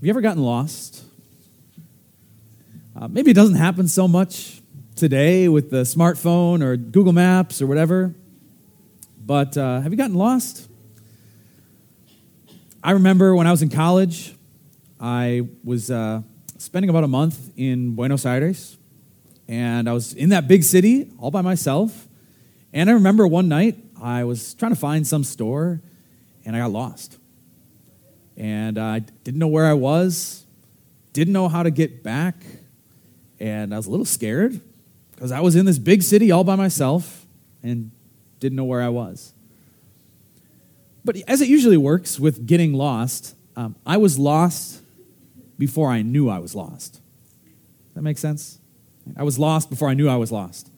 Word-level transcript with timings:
Have 0.00 0.06
you 0.06 0.12
ever 0.12 0.22
gotten 0.22 0.42
lost? 0.42 1.04
Uh, 2.98 3.06
maybe 3.06 3.32
it 3.32 3.34
doesn't 3.34 3.56
happen 3.56 3.86
so 3.86 4.08
much 4.08 4.62
today 4.96 5.46
with 5.46 5.68
the 5.68 5.82
smartphone 5.82 6.62
or 6.62 6.78
Google 6.78 7.12
Maps 7.12 7.60
or 7.60 7.66
whatever, 7.66 8.14
but 9.26 9.58
uh, 9.58 9.82
have 9.82 9.92
you 9.92 9.98
gotten 9.98 10.16
lost? 10.16 10.70
I 12.82 12.92
remember 12.92 13.36
when 13.36 13.46
I 13.46 13.50
was 13.50 13.60
in 13.60 13.68
college, 13.68 14.34
I 14.98 15.46
was 15.62 15.90
uh, 15.90 16.22
spending 16.56 16.88
about 16.88 17.04
a 17.04 17.08
month 17.08 17.52
in 17.58 17.94
Buenos 17.94 18.24
Aires, 18.24 18.78
and 19.48 19.86
I 19.86 19.92
was 19.92 20.14
in 20.14 20.30
that 20.30 20.48
big 20.48 20.64
city 20.64 21.12
all 21.18 21.30
by 21.30 21.42
myself. 21.42 22.08
And 22.72 22.88
I 22.88 22.94
remember 22.94 23.26
one 23.26 23.50
night 23.50 23.76
I 24.00 24.24
was 24.24 24.54
trying 24.54 24.72
to 24.72 24.80
find 24.80 25.06
some 25.06 25.24
store, 25.24 25.82
and 26.46 26.56
I 26.56 26.60
got 26.60 26.70
lost. 26.70 27.19
And 28.40 28.78
I 28.78 29.00
didn't 29.00 29.38
know 29.38 29.48
where 29.48 29.66
I 29.66 29.74
was, 29.74 30.46
didn't 31.12 31.34
know 31.34 31.46
how 31.46 31.62
to 31.62 31.70
get 31.70 32.02
back, 32.02 32.36
and 33.38 33.74
I 33.74 33.76
was 33.76 33.86
a 33.86 33.90
little 33.90 34.06
scared 34.06 34.62
because 35.12 35.30
I 35.30 35.40
was 35.40 35.56
in 35.56 35.66
this 35.66 35.78
big 35.78 36.02
city 36.02 36.30
all 36.32 36.42
by 36.42 36.56
myself 36.56 37.26
and 37.62 37.90
didn't 38.38 38.56
know 38.56 38.64
where 38.64 38.80
I 38.80 38.88
was. 38.88 39.34
But 41.04 41.16
as 41.28 41.42
it 41.42 41.48
usually 41.48 41.76
works 41.76 42.18
with 42.18 42.46
getting 42.46 42.72
lost, 42.72 43.34
um, 43.56 43.76
I 43.84 43.98
was 43.98 44.18
lost 44.18 44.80
before 45.58 45.90
I 45.90 46.00
knew 46.00 46.30
I 46.30 46.38
was 46.38 46.54
lost. 46.54 47.02
That 47.92 48.00
make 48.00 48.16
sense? 48.16 48.58
I 49.18 49.22
was 49.22 49.38
lost 49.38 49.68
before 49.68 49.90
I 49.90 49.92
knew 49.92 50.08
I 50.08 50.16
was 50.16 50.32
lost. 50.32 50.70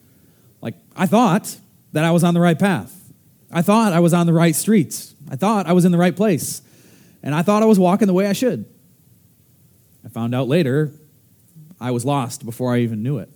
Like, 0.61 0.75
I 0.97 1.07
thought 1.07 1.59
that 1.93 2.03
I 2.03 2.11
was 2.11 2.25
on 2.25 2.35
the 2.35 2.41
right 2.41 2.59
path. 2.59 3.13
I 3.53 3.63
thought 3.63 3.93
I 3.93 4.01
was 4.01 4.13
on 4.13 4.27
the 4.27 4.33
right 4.33 4.57
streets. 4.57 5.15
I 5.31 5.37
thought 5.37 5.69
I 5.69 5.75
was 5.75 5.85
in 5.85 5.93
the 5.93 5.99
right 5.99 6.17
place. 6.17 6.63
And 7.23 7.35
I 7.35 7.43
thought 7.43 7.63
I 7.63 7.67
was 7.67 7.79
walking 7.79 8.07
the 8.07 8.15
way 8.15 8.27
I 8.27 8.33
should. 8.33 8.65
I 10.05 10.09
found 10.09 10.35
out 10.35 10.49
later 10.49 10.93
I 11.81 11.91
was 11.91 12.05
lost 12.05 12.45
before 12.45 12.75
I 12.75 12.79
even 12.79 13.03
knew 13.03 13.19
it. 13.19 13.31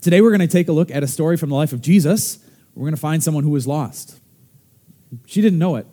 Today 0.00 0.20
we're 0.20 0.30
going 0.30 0.40
to 0.40 0.48
take 0.48 0.68
a 0.68 0.72
look 0.72 0.90
at 0.90 1.02
a 1.02 1.06
story 1.06 1.36
from 1.36 1.50
the 1.50 1.54
life 1.54 1.72
of 1.72 1.82
Jesus. 1.82 2.38
We're 2.74 2.84
going 2.84 2.94
to 2.94 3.00
find 3.00 3.22
someone 3.22 3.44
who 3.44 3.50
was 3.50 3.66
lost. 3.66 4.18
She 5.26 5.42
didn't 5.42 5.58
know 5.58 5.76
it. 5.76 5.86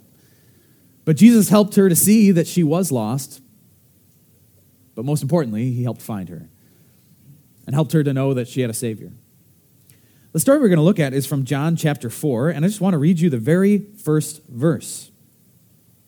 But 1.03 1.17
Jesus 1.17 1.49
helped 1.49 1.75
her 1.75 1.89
to 1.89 1.95
see 1.95 2.31
that 2.31 2.47
she 2.47 2.63
was 2.63 2.91
lost. 2.91 3.41
But 4.95 5.05
most 5.05 5.21
importantly, 5.21 5.71
he 5.71 5.83
helped 5.83 6.01
find 6.01 6.29
her 6.29 6.49
and 7.65 7.75
helped 7.75 7.91
her 7.91 8.03
to 8.03 8.13
know 8.13 8.33
that 8.33 8.47
she 8.47 8.61
had 8.61 8.69
a 8.69 8.73
Savior. 8.73 9.11
The 10.31 10.39
story 10.39 10.59
we're 10.59 10.69
going 10.69 10.77
to 10.77 10.83
look 10.83 10.99
at 10.99 11.13
is 11.13 11.25
from 11.25 11.45
John 11.45 11.75
chapter 11.75 12.09
4, 12.09 12.49
and 12.49 12.63
I 12.63 12.67
just 12.67 12.81
want 12.81 12.93
to 12.93 12.97
read 12.97 13.19
you 13.19 13.29
the 13.29 13.37
very 13.37 13.79
first 13.79 14.41
verse. 14.47 15.11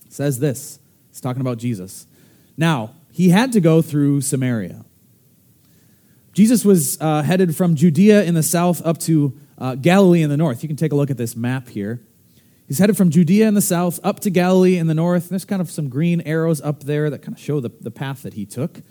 Says 0.10 0.40
this 0.40 0.80
it's 1.10 1.22
talking 1.22 1.42
about 1.42 1.58
Jesus. 1.58 2.08
Now, 2.58 2.94
he 3.12 3.30
had 3.30 3.54
to 3.54 3.62
go 3.62 3.82
through 3.82 4.22
Samaria. 4.22 4.86
Jesus 6.34 6.64
was 6.64 7.00
uh, 7.02 7.22
headed 7.22 7.56
from 7.56 7.76
Judea 7.76 8.24
in 8.24 8.34
the 8.34 8.44
south 8.44 8.86
up 8.86 8.98
to 9.00 9.38
uh, 9.58 9.76
Galilee 9.76 10.22
in 10.22 10.30
the 10.30 10.38
north. 10.38 10.64
You 10.64 10.70
can 10.70 10.76
take 10.76 10.92
a 10.92 10.96
look 10.96 11.10
at 11.10 11.18
this 11.18 11.36
map 11.36 11.70
here. 11.70 12.02
He's 12.68 12.80
headed 12.80 12.96
from 12.96 13.10
Judea 13.10 13.48
in 13.48 13.56
the 13.56 13.62
south 13.62 14.00
up 14.04 14.20
to 14.22 14.30
Galilee 14.30 14.78
in 14.78 14.88
the 14.88 14.94
north. 14.94 15.30
There's 15.30 15.46
kind 15.46 15.62
of 15.62 15.72
some 15.72 15.90
green 15.90 16.22
arrows 16.22 16.62
up 16.62 16.84
there 16.84 17.10
that 17.10 17.24
kind 17.24 17.36
of 17.36 17.42
show 17.42 17.60
the, 17.60 17.72
the 17.82 17.92
path 17.92 18.22
that 18.22 18.36
he 18.36 18.46
took. 18.46 18.82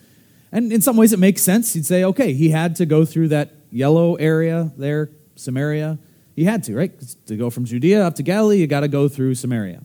And 0.51 0.73
in 0.73 0.81
some 0.81 0.97
ways, 0.97 1.13
it 1.13 1.19
makes 1.19 1.43
sense. 1.43 1.77
You'd 1.77 1.87
say, 1.87 2.05
okay, 2.05 2.33
he 2.33 2.51
had 2.51 2.77
to 2.77 2.87
go 2.87 3.05
through 3.05 3.29
that 3.29 3.55
yellow 3.71 4.17
area 4.17 4.73
there, 4.77 5.11
Samaria. 5.37 5.99
He 6.35 6.45
had 6.45 6.65
to, 6.65 6.75
right? 6.75 6.93
To 7.27 7.37
go 7.37 7.51
from 7.51 7.65
Judea 7.67 8.05
up 8.05 8.15
to 8.17 8.23
Galilee, 8.23 8.59
you 8.59 8.67
got 8.67 8.81
to 8.81 8.89
go 8.89 9.09
through 9.09 9.37
Samaria. 9.37 9.83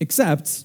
Except, 0.00 0.64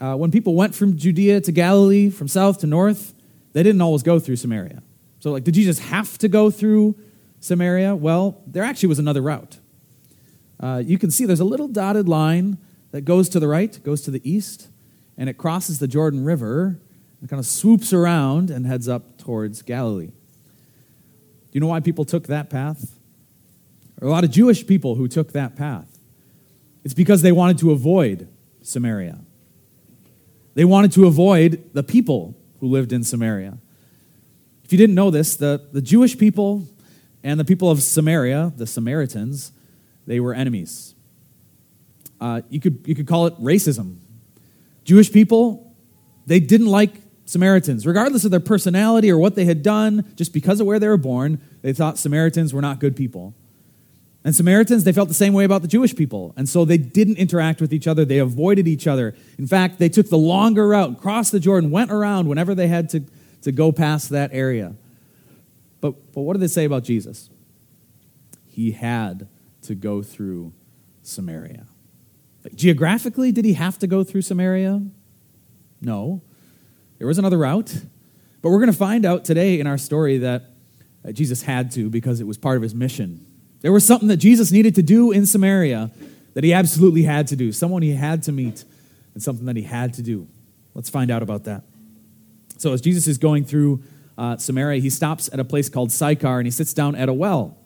uh, 0.00 0.14
when 0.14 0.30
people 0.30 0.54
went 0.54 0.74
from 0.74 0.96
Judea 0.96 1.40
to 1.42 1.52
Galilee, 1.52 2.10
from 2.10 2.28
south 2.28 2.60
to 2.60 2.66
north, 2.66 3.12
they 3.52 3.62
didn't 3.62 3.80
always 3.80 4.02
go 4.02 4.18
through 4.18 4.36
Samaria. 4.36 4.82
So, 5.20 5.32
like, 5.32 5.44
did 5.44 5.54
Jesus 5.54 5.78
have 5.80 6.16
to 6.18 6.28
go 6.28 6.50
through 6.50 6.96
Samaria? 7.40 7.94
Well, 7.94 8.42
there 8.46 8.62
actually 8.62 8.88
was 8.88 8.98
another 8.98 9.20
route 9.20 9.58
uh, 10.60 10.82
you 10.84 10.98
can 10.98 11.10
see 11.10 11.26
there's 11.26 11.40
a 11.40 11.44
little 11.44 11.68
dotted 11.68 12.08
line 12.08 12.58
that 12.90 13.02
goes 13.02 13.28
to 13.28 13.40
the 13.40 13.48
right, 13.48 13.82
goes 13.82 14.00
to 14.02 14.10
the 14.10 14.28
east, 14.28 14.68
and 15.18 15.28
it 15.28 15.36
crosses 15.36 15.78
the 15.78 15.88
Jordan 15.88 16.24
River 16.24 16.80
and 17.20 17.28
kind 17.28 17.40
of 17.40 17.46
swoops 17.46 17.92
around 17.92 18.50
and 18.50 18.66
heads 18.66 18.88
up 18.88 19.18
towards 19.18 19.62
Galilee. 19.62 20.06
Do 20.06 20.12
you 21.52 21.60
know 21.60 21.66
why 21.66 21.80
people 21.80 22.04
took 22.04 22.28
that 22.28 22.50
path? 22.50 22.98
There 23.98 24.06
are 24.06 24.10
a 24.10 24.12
lot 24.12 24.24
of 24.24 24.30
Jewish 24.30 24.66
people 24.66 24.94
who 24.94 25.06
took 25.08 25.32
that 25.32 25.56
path. 25.56 25.93
It's 26.84 26.94
because 26.94 27.22
they 27.22 27.32
wanted 27.32 27.58
to 27.58 27.72
avoid 27.72 28.28
Samaria. 28.62 29.18
They 30.54 30.64
wanted 30.64 30.92
to 30.92 31.06
avoid 31.06 31.70
the 31.72 31.82
people 31.82 32.36
who 32.60 32.68
lived 32.68 32.92
in 32.92 33.02
Samaria. 33.02 33.58
If 34.62 34.72
you 34.72 34.78
didn't 34.78 34.94
know 34.94 35.10
this, 35.10 35.36
the, 35.36 35.66
the 35.72 35.82
Jewish 35.82 36.16
people 36.16 36.66
and 37.22 37.40
the 37.40 37.44
people 37.44 37.70
of 37.70 37.82
Samaria, 37.82 38.52
the 38.56 38.66
Samaritans, 38.66 39.52
they 40.06 40.20
were 40.20 40.34
enemies. 40.34 40.94
Uh, 42.20 42.42
you, 42.48 42.60
could, 42.60 42.84
you 42.86 42.94
could 42.94 43.06
call 43.06 43.26
it 43.26 43.34
racism. 43.40 43.96
Jewish 44.84 45.10
people, 45.10 45.74
they 46.26 46.40
didn't 46.40 46.68
like 46.68 46.92
Samaritans. 47.24 47.86
Regardless 47.86 48.24
of 48.24 48.30
their 48.30 48.40
personality 48.40 49.10
or 49.10 49.18
what 49.18 49.34
they 49.34 49.44
had 49.46 49.62
done, 49.62 50.12
just 50.14 50.32
because 50.32 50.60
of 50.60 50.66
where 50.66 50.78
they 50.78 50.88
were 50.88 50.96
born, 50.96 51.40
they 51.62 51.72
thought 51.72 51.98
Samaritans 51.98 52.52
were 52.52 52.62
not 52.62 52.78
good 52.78 52.94
people. 52.94 53.34
And 54.24 54.34
Samaritans, 54.34 54.84
they 54.84 54.92
felt 54.92 55.08
the 55.08 55.14
same 55.14 55.34
way 55.34 55.44
about 55.44 55.60
the 55.60 55.68
Jewish 55.68 55.94
people. 55.94 56.32
And 56.36 56.48
so 56.48 56.64
they 56.64 56.78
didn't 56.78 57.18
interact 57.18 57.60
with 57.60 57.74
each 57.74 57.86
other. 57.86 58.06
They 58.06 58.18
avoided 58.18 58.66
each 58.66 58.86
other. 58.86 59.14
In 59.38 59.46
fact, 59.46 59.78
they 59.78 59.90
took 59.90 60.08
the 60.08 60.16
longer 60.16 60.66
route, 60.68 60.98
crossed 60.98 61.30
the 61.30 61.40
Jordan, 61.40 61.70
went 61.70 61.92
around 61.92 62.26
whenever 62.26 62.54
they 62.54 62.68
had 62.68 62.88
to, 62.90 63.04
to 63.42 63.52
go 63.52 63.70
past 63.70 64.08
that 64.08 64.30
area. 64.32 64.74
But, 65.82 66.14
but 66.14 66.22
what 66.22 66.32
did 66.32 66.40
they 66.40 66.48
say 66.48 66.64
about 66.64 66.84
Jesus? 66.84 67.28
He 68.46 68.70
had 68.70 69.28
to 69.62 69.74
go 69.74 70.02
through 70.02 70.54
Samaria. 71.02 71.66
Like, 72.44 72.54
geographically, 72.54 73.30
did 73.30 73.44
he 73.44 73.52
have 73.54 73.78
to 73.80 73.86
go 73.86 74.04
through 74.04 74.22
Samaria? 74.22 74.82
No. 75.82 76.22
There 76.96 77.06
was 77.06 77.18
another 77.18 77.36
route. 77.36 77.74
But 78.40 78.50
we're 78.50 78.60
going 78.60 78.72
to 78.72 78.78
find 78.78 79.04
out 79.04 79.26
today 79.26 79.60
in 79.60 79.66
our 79.66 79.76
story 79.76 80.18
that 80.18 80.50
uh, 81.06 81.12
Jesus 81.12 81.42
had 81.42 81.70
to 81.72 81.90
because 81.90 82.20
it 82.20 82.26
was 82.26 82.38
part 82.38 82.56
of 82.56 82.62
his 82.62 82.74
mission. 82.74 83.26
There 83.64 83.72
was 83.72 83.86
something 83.86 84.08
that 84.08 84.18
Jesus 84.18 84.52
needed 84.52 84.74
to 84.74 84.82
do 84.82 85.10
in 85.10 85.24
Samaria 85.24 85.90
that 86.34 86.44
he 86.44 86.52
absolutely 86.52 87.04
had 87.04 87.28
to 87.28 87.36
do, 87.36 87.50
someone 87.50 87.80
he 87.80 87.94
had 87.94 88.22
to 88.24 88.30
meet, 88.30 88.62
and 89.14 89.22
something 89.22 89.46
that 89.46 89.56
he 89.56 89.62
had 89.62 89.94
to 89.94 90.02
do. 90.02 90.28
Let's 90.74 90.90
find 90.90 91.10
out 91.10 91.22
about 91.22 91.44
that. 91.44 91.62
So, 92.58 92.74
as 92.74 92.82
Jesus 92.82 93.06
is 93.06 93.16
going 93.16 93.46
through 93.46 93.82
uh, 94.18 94.36
Samaria, 94.36 94.82
he 94.82 94.90
stops 94.90 95.30
at 95.32 95.40
a 95.40 95.46
place 95.46 95.70
called 95.70 95.92
Sychar 95.92 96.38
and 96.38 96.46
he 96.46 96.50
sits 96.50 96.74
down 96.74 96.94
at 96.94 97.08
a 97.08 97.14
well 97.14 97.56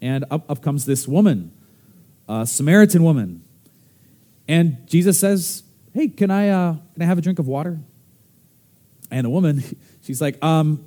and 0.00 0.24
up, 0.30 0.50
up 0.50 0.62
comes 0.62 0.86
this 0.86 1.06
woman, 1.06 1.52
a 2.26 2.46
Samaritan 2.46 3.02
woman. 3.02 3.44
And 4.48 4.78
Jesus 4.86 5.20
says, 5.20 5.62
Hey, 5.92 6.08
can 6.08 6.30
I, 6.30 6.48
uh, 6.48 6.76
can 6.94 7.02
I 7.02 7.04
have 7.04 7.18
a 7.18 7.20
drink 7.20 7.38
of 7.38 7.46
water? 7.46 7.78
And 9.10 9.26
the 9.26 9.30
woman, 9.30 9.62
she's 10.04 10.22
like, 10.22 10.42
um, 10.42 10.86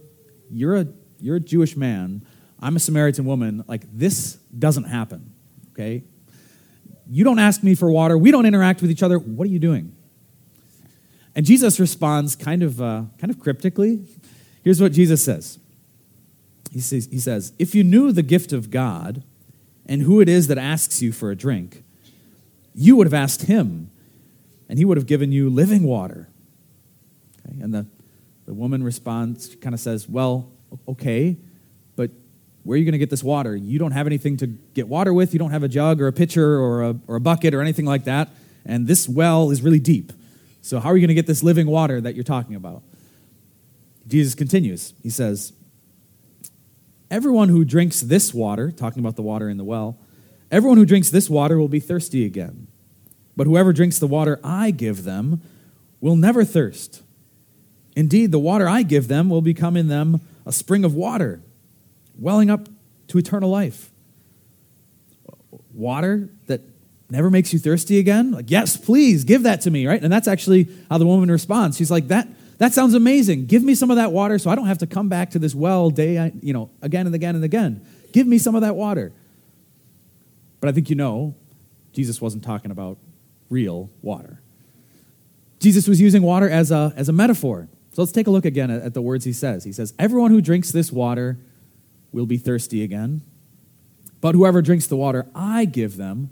you're, 0.49 0.77
a, 0.77 0.87
you're 1.19 1.35
a 1.35 1.39
Jewish 1.39 1.77
man. 1.77 2.25
I'm 2.59 2.75
a 2.75 2.79
Samaritan 2.79 3.25
woman. 3.25 3.63
Like, 3.67 3.83
this 3.91 4.35
doesn't 4.57 4.85
happen, 4.85 5.33
okay? 5.73 6.03
You 7.09 7.23
don't 7.23 7.39
ask 7.39 7.63
me 7.63 7.75
for 7.75 7.91
water. 7.91 8.17
We 8.17 8.31
don't 8.31 8.45
interact 8.45 8.81
with 8.81 8.89
each 8.89 9.03
other. 9.03 9.19
What 9.19 9.45
are 9.45 9.51
you 9.51 9.59
doing? 9.59 9.95
And 11.35 11.45
Jesus 11.45 11.79
responds 11.79 12.35
kind 12.35 12.63
of, 12.63 12.81
uh, 12.81 13.03
kind 13.19 13.29
of 13.29 13.39
cryptically. 13.39 14.05
Here's 14.63 14.81
what 14.81 14.93
Jesus 14.93 15.23
says 15.23 15.59
he 16.71 16.81
says, 16.81 17.07
he 17.11 17.19
says, 17.19 17.53
If 17.59 17.75
you 17.75 17.83
knew 17.83 18.11
the 18.11 18.23
gift 18.23 18.51
of 18.51 18.69
God 18.69 19.23
and 19.85 20.01
who 20.01 20.19
it 20.19 20.27
is 20.27 20.47
that 20.47 20.57
asks 20.57 21.01
you 21.01 21.11
for 21.11 21.31
a 21.31 21.35
drink, 21.35 21.83
you 22.73 22.95
would 22.97 23.07
have 23.07 23.13
asked 23.13 23.43
him, 23.43 23.91
and 24.67 24.77
he 24.77 24.83
would 24.83 24.97
have 24.97 25.05
given 25.05 25.31
you 25.31 25.49
living 25.49 25.83
water. 25.83 26.27
Okay? 27.47 27.61
And 27.61 27.73
the, 27.73 27.85
the 28.45 28.53
woman 28.53 28.83
responds, 28.83 29.55
kind 29.55 29.73
of 29.73 29.79
says, 29.79 30.09
Well, 30.09 30.51
okay, 30.87 31.37
where 32.65 32.75
are 32.75 32.77
you 32.79 32.83
going 32.83 32.93
to 32.93 32.97
get 32.97 33.11
this 33.11 33.23
water? 33.23 33.55
You 33.55 33.77
don't 33.77 33.91
have 33.91 34.07
anything 34.07 34.37
to 34.37 34.47
get 34.47 34.87
water 34.87 35.13
with. 35.13 35.33
You 35.33 35.39
don't 35.39 35.51
have 35.51 35.61
a 35.61 35.67
jug 35.67 36.01
or 36.01 36.07
a 36.07 36.11
pitcher 36.11 36.59
or 36.59 36.83
a, 36.83 36.95
or 37.07 37.15
a 37.15 37.21
bucket 37.21 37.53
or 37.53 37.61
anything 37.61 37.85
like 37.85 38.05
that. 38.05 38.29
And 38.65 38.87
this 38.87 39.07
well 39.07 39.51
is 39.51 39.61
really 39.61 39.79
deep. 39.79 40.11
So, 40.61 40.79
how 40.79 40.89
are 40.89 40.97
you 40.97 41.01
going 41.01 41.09
to 41.09 41.13
get 41.13 41.27
this 41.27 41.43
living 41.43 41.67
water 41.67 42.01
that 42.01 42.15
you're 42.15 42.23
talking 42.23 42.55
about? 42.55 42.81
Jesus 44.07 44.33
continues. 44.33 44.95
He 45.03 45.11
says, 45.11 45.53
Everyone 47.11 47.49
who 47.49 47.63
drinks 47.63 48.01
this 48.01 48.33
water, 48.33 48.71
talking 48.71 48.99
about 48.99 49.15
the 49.15 49.21
water 49.21 49.47
in 49.47 49.57
the 49.57 49.63
well, 49.63 49.99
everyone 50.49 50.79
who 50.79 50.85
drinks 50.85 51.11
this 51.11 51.29
water 51.29 51.59
will 51.59 51.67
be 51.67 51.79
thirsty 51.79 52.25
again. 52.25 52.65
But 53.37 53.45
whoever 53.45 53.73
drinks 53.73 53.99
the 53.99 54.07
water 54.07 54.39
I 54.43 54.71
give 54.71 55.03
them 55.03 55.41
will 56.01 56.15
never 56.15 56.43
thirst. 56.43 57.03
Indeed, 57.95 58.31
the 58.31 58.39
water 58.39 58.67
I 58.67 58.81
give 58.81 59.07
them 59.07 59.29
will 59.29 59.43
become 59.43 59.77
in 59.77 59.87
them 59.87 60.21
a 60.47 60.51
spring 60.51 60.83
of 60.83 60.95
water, 60.95 61.41
welling 62.17 62.49
up 62.49 62.67
to 63.07 63.17
eternal 63.17 63.49
life. 63.49 63.91
Water 65.73 66.29
that 66.47 66.61
never 67.09 67.29
makes 67.29 67.53
you 67.53 67.59
thirsty 67.59 67.99
again? 67.99 68.31
Like, 68.31 68.49
yes, 68.49 68.77
please 68.77 69.23
give 69.23 69.43
that 69.43 69.61
to 69.61 69.71
me, 69.71 69.85
right? 69.87 70.01
And 70.01 70.11
that's 70.11 70.27
actually 70.27 70.69
how 70.89 70.97
the 70.97 71.05
woman 71.05 71.29
responds. 71.29 71.77
She's 71.77 71.91
like, 71.91 72.07
that, 72.07 72.27
that 72.57 72.73
sounds 72.73 72.93
amazing. 72.93 73.45
Give 73.45 73.63
me 73.63 73.75
some 73.75 73.91
of 73.91 73.97
that 73.97 74.11
water 74.11 74.39
so 74.39 74.49
I 74.49 74.55
don't 74.55 74.67
have 74.67 74.79
to 74.79 74.87
come 74.87 75.09
back 75.09 75.31
to 75.31 75.39
this 75.39 75.53
well 75.53 75.89
day, 75.89 76.31
you 76.41 76.53
know, 76.53 76.69
again 76.81 77.05
and 77.05 77.15
again 77.15 77.35
and 77.35 77.43
again. 77.43 77.85
Give 78.11 78.25
me 78.25 78.37
some 78.37 78.55
of 78.55 78.61
that 78.61 78.75
water. 78.75 79.11
But 80.61 80.69
I 80.69 80.71
think 80.71 80.89
you 80.89 80.95
know, 80.95 81.35
Jesus 81.91 82.21
wasn't 82.21 82.43
talking 82.43 82.71
about 82.71 82.97
real 83.49 83.89
water. 84.01 84.41
Jesus 85.59 85.87
was 85.87 85.99
using 85.99 86.21
water 86.21 86.49
as 86.49 86.71
a, 86.71 86.93
as 86.95 87.09
a 87.09 87.13
metaphor. 87.13 87.67
So 87.93 88.01
let's 88.01 88.11
take 88.11 88.27
a 88.27 88.31
look 88.31 88.45
again 88.45 88.69
at, 88.71 88.81
at 88.81 88.93
the 88.93 89.01
words 89.01 89.25
he 89.25 89.33
says. 89.33 89.63
He 89.63 89.71
says, 89.71 89.93
Everyone 89.97 90.31
who 90.31 90.41
drinks 90.41 90.71
this 90.71 90.91
water 90.91 91.37
will 92.15 92.25
be 92.25 92.37
thirsty 92.37 92.81
again, 92.81 93.21
but 94.21 94.33
whoever 94.33 94.61
drinks 94.61 94.87
the 94.87 94.95
water 94.95 95.27
I 95.35 95.65
give 95.65 95.97
them 95.97 96.31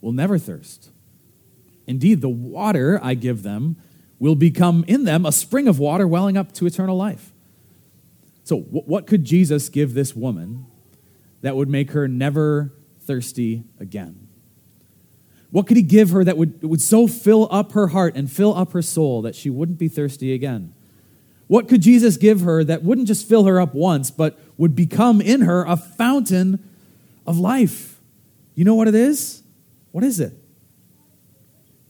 will 0.00 0.12
never 0.12 0.38
thirst. 0.38 0.90
Indeed, 1.86 2.22
the 2.22 2.28
water 2.28 2.98
I 3.02 3.14
give 3.14 3.42
them 3.42 3.76
will 4.18 4.34
become 4.34 4.84
in 4.88 5.04
them 5.04 5.26
a 5.26 5.32
spring 5.32 5.68
of 5.68 5.78
water 5.78 6.08
welling 6.08 6.36
up 6.36 6.52
to 6.52 6.66
eternal 6.66 6.96
life. 6.96 7.32
So, 8.42 8.60
what 8.60 9.06
could 9.06 9.24
Jesus 9.24 9.68
give 9.68 9.92
this 9.92 10.16
woman 10.16 10.66
that 11.42 11.54
would 11.54 11.68
make 11.68 11.90
her 11.90 12.08
never 12.08 12.72
thirsty 13.02 13.64
again? 13.78 14.28
What 15.50 15.66
could 15.66 15.76
he 15.76 15.82
give 15.82 16.10
her 16.10 16.24
that 16.24 16.38
would, 16.38 16.62
would 16.62 16.80
so 16.80 17.06
fill 17.06 17.48
up 17.50 17.72
her 17.72 17.88
heart 17.88 18.16
and 18.16 18.30
fill 18.30 18.54
up 18.54 18.72
her 18.72 18.82
soul 18.82 19.22
that 19.22 19.34
she 19.34 19.50
wouldn't 19.50 19.78
be 19.78 19.88
thirsty 19.88 20.32
again? 20.32 20.74
What 21.48 21.66
could 21.68 21.82
Jesus 21.82 22.16
give 22.16 22.42
her 22.42 22.62
that 22.62 22.84
wouldn't 22.84 23.08
just 23.08 23.26
fill 23.26 23.44
her 23.44 23.60
up 23.60 23.74
once, 23.74 24.10
but 24.10 24.38
would 24.56 24.76
become 24.76 25.20
in 25.20 25.40
her 25.40 25.64
a 25.64 25.76
fountain 25.76 26.62
of 27.26 27.38
life? 27.38 27.98
You 28.54 28.64
know 28.64 28.74
what 28.74 28.86
it 28.86 28.94
is? 28.94 29.42
What 29.90 30.04
is 30.04 30.20
it? 30.20 30.34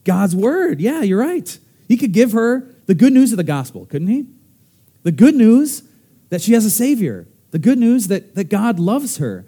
God's 0.05 0.35
word. 0.35 0.81
Yeah, 0.81 1.03
you're 1.03 1.21
right. 1.21 1.59
He 1.89 1.97
could 1.97 2.13
give 2.13 2.33
her 2.33 2.75
the 2.87 2.95
good 2.95 3.13
news 3.13 3.33
of 3.33 3.37
the 3.37 3.45
gospel, 3.45 3.85
couldn't 3.85 4.09
he? 4.09 4.27
The 5.03 5.13
good 5.13 5.35
news 5.35 5.83
that 6.31 6.41
she 6.41 6.53
has 6.53 6.65
a 6.65 6.71
Savior, 6.71 7.27
the 7.51 7.59
good 7.59 7.79
news 7.79 8.09
that, 8.09 8.35
that 8.35 8.49
God 8.49 8.79
loves 8.79 9.19
her. 9.19 9.45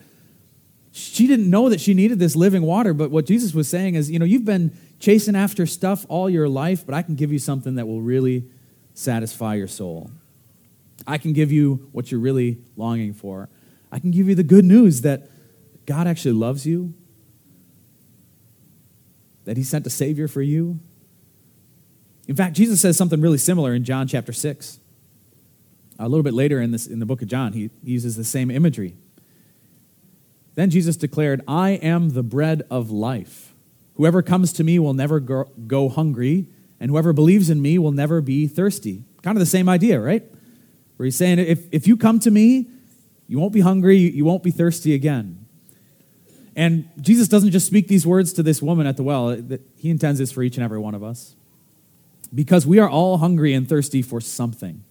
She 0.92 1.26
didn't 1.26 1.48
know 1.48 1.68
that 1.68 1.80
she 1.80 1.94
needed 1.94 2.18
this 2.18 2.34
living 2.34 2.62
water, 2.62 2.92
but 2.92 3.10
what 3.10 3.26
Jesus 3.26 3.54
was 3.54 3.68
saying 3.68 3.94
is, 3.94 4.10
you 4.10 4.18
know, 4.18 4.24
you've 4.24 4.44
been 4.44 4.76
chasing 4.98 5.36
after 5.36 5.66
stuff 5.66 6.04
all 6.08 6.28
your 6.28 6.48
life, 6.48 6.84
but 6.84 6.94
I 6.94 7.02
can 7.02 7.14
give 7.14 7.32
you 7.32 7.38
something 7.38 7.76
that 7.76 7.86
will 7.86 8.02
really 8.02 8.44
satisfy 8.94 9.54
your 9.54 9.69
soul. 9.69 10.10
I 11.06 11.19
can 11.19 11.32
give 11.32 11.50
you 11.50 11.88
what 11.92 12.10
you're 12.10 12.20
really 12.20 12.58
longing 12.76 13.14
for. 13.14 13.48
I 13.90 13.98
can 13.98 14.10
give 14.10 14.28
you 14.28 14.34
the 14.34 14.42
good 14.42 14.64
news 14.64 15.00
that 15.02 15.28
God 15.87 16.06
actually 16.06 16.32
loves 16.32 16.66
you, 16.66 16.94
that 19.44 19.56
He 19.56 19.62
sent 19.62 19.87
a 19.87 19.90
Savior 19.90 20.28
for 20.28 20.42
you. 20.42 20.78
In 22.28 22.37
fact, 22.37 22.54
Jesus 22.54 22.81
says 22.81 22.96
something 22.96 23.20
really 23.20 23.38
similar 23.38 23.75
in 23.75 23.82
John 23.82 24.06
chapter 24.06 24.32
6. 24.32 24.78
A 25.98 26.08
little 26.08 26.22
bit 26.22 26.32
later 26.32 26.60
in, 26.60 26.70
this, 26.70 26.86
in 26.86 26.98
the 26.98 27.06
book 27.06 27.22
of 27.22 27.28
John, 27.28 27.52
he, 27.52 27.70
uses 27.82 28.16
the 28.16 28.25
same 28.25 28.50
imagery. 28.50 28.94
Then 30.54 30.70
Jesus 30.70 30.96
declared, 30.96 31.43
I 31.46 31.70
am 31.70 32.10
the 32.10 32.22
bread 32.22 32.62
of 32.70 32.90
life. 32.90 33.54
Whoever 33.94 34.22
comes 34.22 34.52
to 34.54 34.64
me 34.64 34.78
will 34.78 34.94
never 34.94 35.20
go 35.20 35.88
hungry, 35.88 36.46
and 36.81 36.91
whoever 36.91 37.12
believes 37.12 37.50
in 37.50 37.61
me 37.61 37.79
will 37.79 37.93
never 37.93 38.21
be 38.21 38.47
thirsty. 38.49 39.05
Kind 39.23 39.37
of 39.37 39.41
the 39.41 39.47
same 39.47 39.69
idea, 39.69 40.00
right? 40.00 40.25
Where 40.97 41.05
he's 41.05 41.17
saying, 41.17 41.38
if, 41.38 41.67
if 41.71 41.87
you 41.87 41.97
come 41.97 42.19
to 42.21 42.31
me, 42.31 42.69
you 43.29 43.38
won't 43.38 43.53
be 43.53 43.61
hungry, 43.61 43.99
you 43.99 44.25
won't 44.25 44.43
be 44.43 44.50
thirsty 44.50 44.94
again. 44.94 45.47
And 46.56 46.88
Jesus 47.00 47.29
doesn't 47.29 47.50
just 47.50 47.67
speak 47.67 47.87
these 47.87 48.06
words 48.06 48.32
to 48.32 48.43
this 48.43 48.61
woman 48.61 48.87
at 48.87 48.97
the 48.97 49.03
well, 49.03 49.31
he 49.77 49.91
intends 49.91 50.19
this 50.19 50.32
for 50.32 50.43
each 50.43 50.56
and 50.56 50.65
every 50.65 50.79
one 50.79 50.94
of 50.94 51.05
us. 51.05 51.37
Because 52.35 52.67
we 52.67 52.79
are 52.79 52.88
all 52.88 53.19
hungry 53.19 53.55
and 53.55 53.69
thirsty 53.69 54.03
for 54.03 54.21
something. 54.21 54.82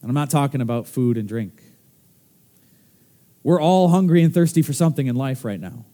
And 0.00 0.10
I'm 0.10 0.14
not 0.14 0.30
talking 0.30 0.60
about 0.60 0.88
food 0.88 1.16
and 1.16 1.28
drink. 1.28 1.62
We're 3.44 3.60
all 3.60 3.88
hungry 3.88 4.22
and 4.22 4.32
thirsty 4.32 4.62
for 4.62 4.72
something 4.72 5.06
in 5.06 5.16
life 5.16 5.44
right 5.44 5.60
now. 5.60 5.84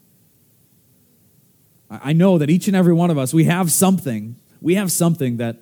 I 1.90 2.12
know 2.12 2.36
that 2.38 2.50
each 2.50 2.68
and 2.68 2.76
every 2.76 2.92
one 2.92 3.10
of 3.10 3.16
us, 3.16 3.32
we 3.32 3.44
have 3.44 3.72
something. 3.72 4.36
We 4.60 4.74
have 4.74 4.90
something 4.90 5.36
that 5.38 5.56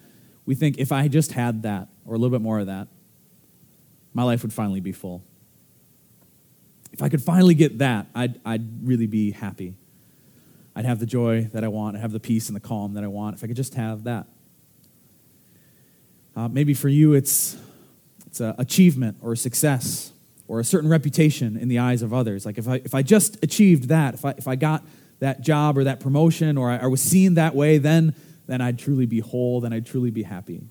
we 0.46 0.54
think 0.54 0.78
if 0.78 0.92
I 0.92 1.08
just 1.08 1.32
had 1.32 1.62
that 1.62 1.88
or 2.04 2.14
a 2.14 2.18
little 2.18 2.36
bit 2.36 2.42
more 2.42 2.60
of 2.60 2.66
that, 2.66 2.88
my 4.14 4.22
life 4.22 4.42
would 4.42 4.52
finally 4.52 4.80
be 4.80 4.92
full. 4.92 5.22
If 6.92 7.02
I 7.02 7.08
could 7.08 7.20
finally 7.20 7.54
get 7.54 7.78
that, 7.78 8.06
I'd, 8.14 8.40
I'd 8.44 8.86
really 8.86 9.06
be 9.06 9.32
happy. 9.32 9.74
I'd 10.74 10.86
have 10.86 10.98
the 10.98 11.06
joy 11.06 11.50
that 11.52 11.64
I 11.64 11.68
want, 11.68 11.96
I'd 11.96 12.00
have 12.00 12.12
the 12.12 12.20
peace 12.20 12.48
and 12.48 12.56
the 12.56 12.60
calm 12.60 12.94
that 12.94 13.04
I 13.04 13.08
want 13.08 13.36
if 13.36 13.44
I 13.44 13.46
could 13.46 13.56
just 13.56 13.74
have 13.74 14.04
that. 14.04 14.26
Uh, 16.34 16.48
maybe 16.48 16.74
for 16.74 16.88
you, 16.88 17.14
it's, 17.14 17.56
it's 18.26 18.40
an 18.40 18.54
achievement 18.58 19.16
or 19.20 19.32
a 19.32 19.36
success 19.36 20.12
or 20.48 20.60
a 20.60 20.64
certain 20.64 20.88
reputation 20.88 21.56
in 21.56 21.68
the 21.68 21.78
eyes 21.78 22.02
of 22.02 22.14
others. 22.14 22.46
Like 22.46 22.56
if 22.56 22.68
I, 22.68 22.76
if 22.76 22.94
I 22.94 23.02
just 23.02 23.42
achieved 23.42 23.88
that, 23.88 24.14
if 24.14 24.24
I, 24.24 24.30
if 24.36 24.46
I 24.46 24.54
got 24.54 24.84
that 25.18 25.40
job 25.40 25.76
or 25.76 25.84
that 25.84 26.00
promotion 26.00 26.56
or 26.56 26.70
I, 26.70 26.76
I 26.78 26.86
was 26.86 27.02
seen 27.02 27.34
that 27.34 27.54
way, 27.54 27.78
then, 27.78 28.14
then 28.46 28.60
I'd 28.60 28.78
truly 28.78 29.06
be 29.06 29.20
whole, 29.20 29.60
then 29.60 29.72
I'd 29.72 29.86
truly 29.86 30.10
be 30.10 30.22
happy. 30.22 30.62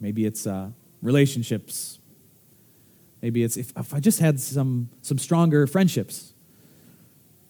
Maybe 0.00 0.24
it's 0.24 0.46
uh, 0.46 0.70
relationships. 1.02 1.98
Maybe 3.22 3.42
it's 3.42 3.56
if, 3.56 3.72
if 3.76 3.94
I 3.94 4.00
just 4.00 4.20
had 4.20 4.38
some, 4.40 4.90
some 5.02 5.18
stronger 5.18 5.66
friendships, 5.66 6.32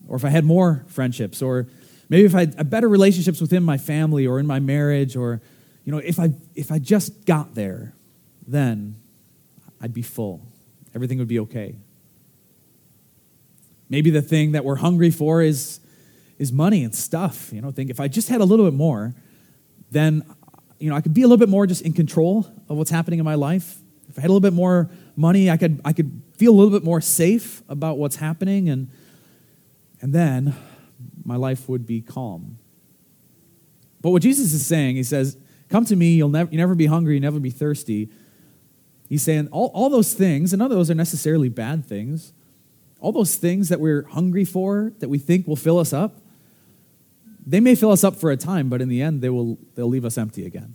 or 0.07 0.17
if 0.17 0.25
I 0.25 0.29
had 0.29 0.45
more 0.45 0.85
friendships, 0.89 1.43
or 1.43 1.67
maybe 2.09 2.25
if 2.25 2.35
I 2.35 2.41
had 2.41 2.71
better 2.71 2.89
relationships 2.89 3.41
within 3.41 3.63
my 3.63 3.79
family 3.79 4.27
or 4.27 4.39
in 4.39 4.47
my 4.47 4.61
marriage, 4.61 5.17
or 5.17 5.41
you 5.85 5.93
know, 5.93 5.99
if 5.99 6.19
I 6.19 6.33
if 6.55 6.71
I 6.71 6.79
just 6.79 7.25
got 7.27 7.55
there, 7.55 7.95
then 8.47 8.97
I'd 9.81 9.95
be 9.95 10.03
full 10.03 10.47
everything 10.95 11.19
would 11.19 11.29
be 11.29 11.41
okay. 11.41 11.75
Maybe 13.89 14.11
the 14.11 14.23
thing 14.23 14.53
that 14.53 14.65
we're 14.65 14.77
hungry 14.77 15.11
for 15.11 15.43
is, 15.43 15.81
is 16.39 16.53
money 16.53 16.85
and 16.85 16.95
stuff. 16.95 17.53
You 17.53 17.61
know, 17.61 17.71
think 17.71 17.91
if 17.91 18.01
I 18.01 18.09
just 18.09 18.29
had 18.29 18.41
a 18.41 18.45
little 18.45 18.65
bit 18.65 18.75
more, 18.75 19.15
then 19.91 20.25
you 20.79 20.91
know, 20.91 20.97
I 20.97 21.01
could 21.01 21.15
be 21.15 21.23
a 21.23 21.27
little 21.27 21.39
bit 21.39 21.49
more 21.49 21.67
just 21.67 21.83
in 21.83 21.93
control 21.93 22.47
of 22.69 22.77
what's 22.77 22.91
happening 22.91 23.19
in 23.19 23.25
my 23.25 23.37
life. 23.37 23.79
If 24.09 24.19
I 24.19 24.23
had 24.23 24.29
a 24.29 24.33
little 24.33 24.41
bit 24.41 24.53
more 24.53 24.91
money, 25.17 25.51
I 25.51 25.57
could, 25.57 25.81
I 25.85 25.93
could 25.93 26.23
feel 26.37 26.53
a 26.53 26.57
little 26.57 26.71
bit 26.71 26.85
more 26.85 27.01
safe 27.01 27.63
about 27.69 27.99
what's 27.99 28.17
happening, 28.17 28.69
and, 28.69 28.91
and 30.01 30.13
then 30.13 30.55
my 31.25 31.37
life 31.37 31.69
would 31.69 31.87
be 31.87 32.01
calm. 32.01 32.59
But 34.01 34.11
what 34.11 34.23
Jesus 34.23 34.53
is 34.53 34.67
saying, 34.67 34.97
he 34.97 35.03
says, 35.03 35.39
Come 35.71 35.87
to 35.87 35.97
me, 35.97 36.15
you'll 36.15 36.29
never, 36.29 36.51
you 36.51 36.59
never 36.59 36.75
be 36.75 36.87
hungry, 36.87 37.15
you 37.15 37.21
never 37.21 37.41
be 37.41 37.51
thirsty. 37.51 38.11
He's 39.09 39.23
saying 39.23 39.49
all, 39.51 39.71
all 39.75 39.89
those 39.89 40.13
things, 40.13 40.53
and 40.53 40.59
none 40.59 40.71
of 40.71 40.77
those 40.77 40.91
are 40.91 40.95
necessarily 40.95 41.49
bad 41.49 41.85
things, 41.85 42.33
all 43.01 43.13
those 43.13 43.37
things 43.37 43.71
that 43.71 43.81
we're 43.81 44.03
hungry 44.03 44.45
for, 44.45 44.93
that 44.99 45.09
we 45.09 45.19
think 45.19 45.47
will 45.47 45.57
fill 45.57 45.79
us 45.79 45.93
up, 45.93 46.21
they 47.47 47.61
may 47.61 47.75
fill 47.75 47.91
us 47.91 48.05
up 48.05 48.17
for 48.17 48.31
a 48.31 48.37
time, 48.37 48.69
but 48.69 48.81
in 48.81 48.89
the 48.89 49.03
end, 49.03 49.21
they 49.21 49.29
will, 49.29 49.59
they'll 49.75 49.89
leave 49.89 50.05
us 50.05 50.17
empty 50.17 50.47
again. 50.47 50.75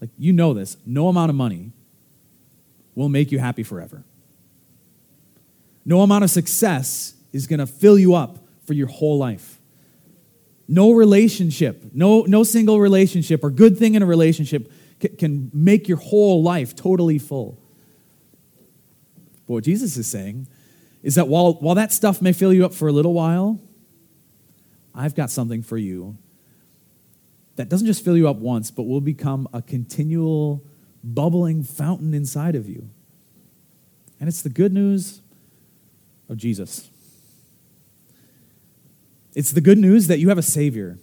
Like, 0.00 0.10
you 0.16 0.32
know 0.32 0.54
this. 0.54 0.76
No 0.86 1.08
amount 1.08 1.30
of 1.30 1.36
money 1.36 1.72
will 2.94 3.08
make 3.08 3.32
you 3.32 3.38
happy 3.38 3.62
forever. 3.62 4.04
No 5.84 6.02
amount 6.02 6.24
of 6.24 6.30
success 6.30 7.14
is 7.32 7.46
going 7.46 7.58
to 7.60 7.66
fill 7.66 7.98
you 7.98 8.14
up 8.14 8.38
for 8.64 8.74
your 8.74 8.86
whole 8.86 9.18
life. 9.18 9.60
No 10.68 10.92
relationship, 10.92 11.82
no, 11.92 12.22
no 12.22 12.44
single 12.44 12.78
relationship 12.78 13.42
or 13.42 13.50
good 13.50 13.76
thing 13.76 13.96
in 13.96 14.02
a 14.02 14.06
relationship 14.06 14.70
can 15.18 15.50
make 15.52 15.88
your 15.88 15.96
whole 15.96 16.42
life 16.42 16.76
totally 16.76 17.18
full. 17.18 17.58
But 19.46 19.54
what 19.54 19.64
Jesus 19.64 19.96
is 19.96 20.06
saying 20.06 20.46
is 21.02 21.16
that 21.16 21.26
while, 21.26 21.54
while 21.54 21.74
that 21.74 21.92
stuff 21.92 22.22
may 22.22 22.32
fill 22.32 22.52
you 22.52 22.64
up 22.64 22.72
for 22.72 22.86
a 22.86 22.92
little 22.92 23.14
while, 23.14 23.58
I've 24.94 25.14
got 25.14 25.30
something 25.30 25.62
for 25.62 25.78
you 25.78 26.16
that 27.56 27.68
doesn't 27.68 27.86
just 27.86 28.04
fill 28.04 28.16
you 28.16 28.28
up 28.28 28.36
once, 28.36 28.70
but 28.70 28.84
will 28.84 29.00
become 29.00 29.48
a 29.52 29.62
continual 29.62 30.64
bubbling 31.02 31.62
fountain 31.62 32.14
inside 32.14 32.54
of 32.54 32.68
you. 32.68 32.88
And 34.18 34.28
it's 34.28 34.42
the 34.42 34.48
good 34.48 34.72
news 34.72 35.20
of 36.28 36.36
Jesus. 36.36 36.90
It's 39.34 39.52
the 39.52 39.60
good 39.60 39.78
news 39.78 40.08
that 40.08 40.18
you 40.18 40.28
have 40.28 40.38
a 40.38 40.42
Savior 40.42 40.98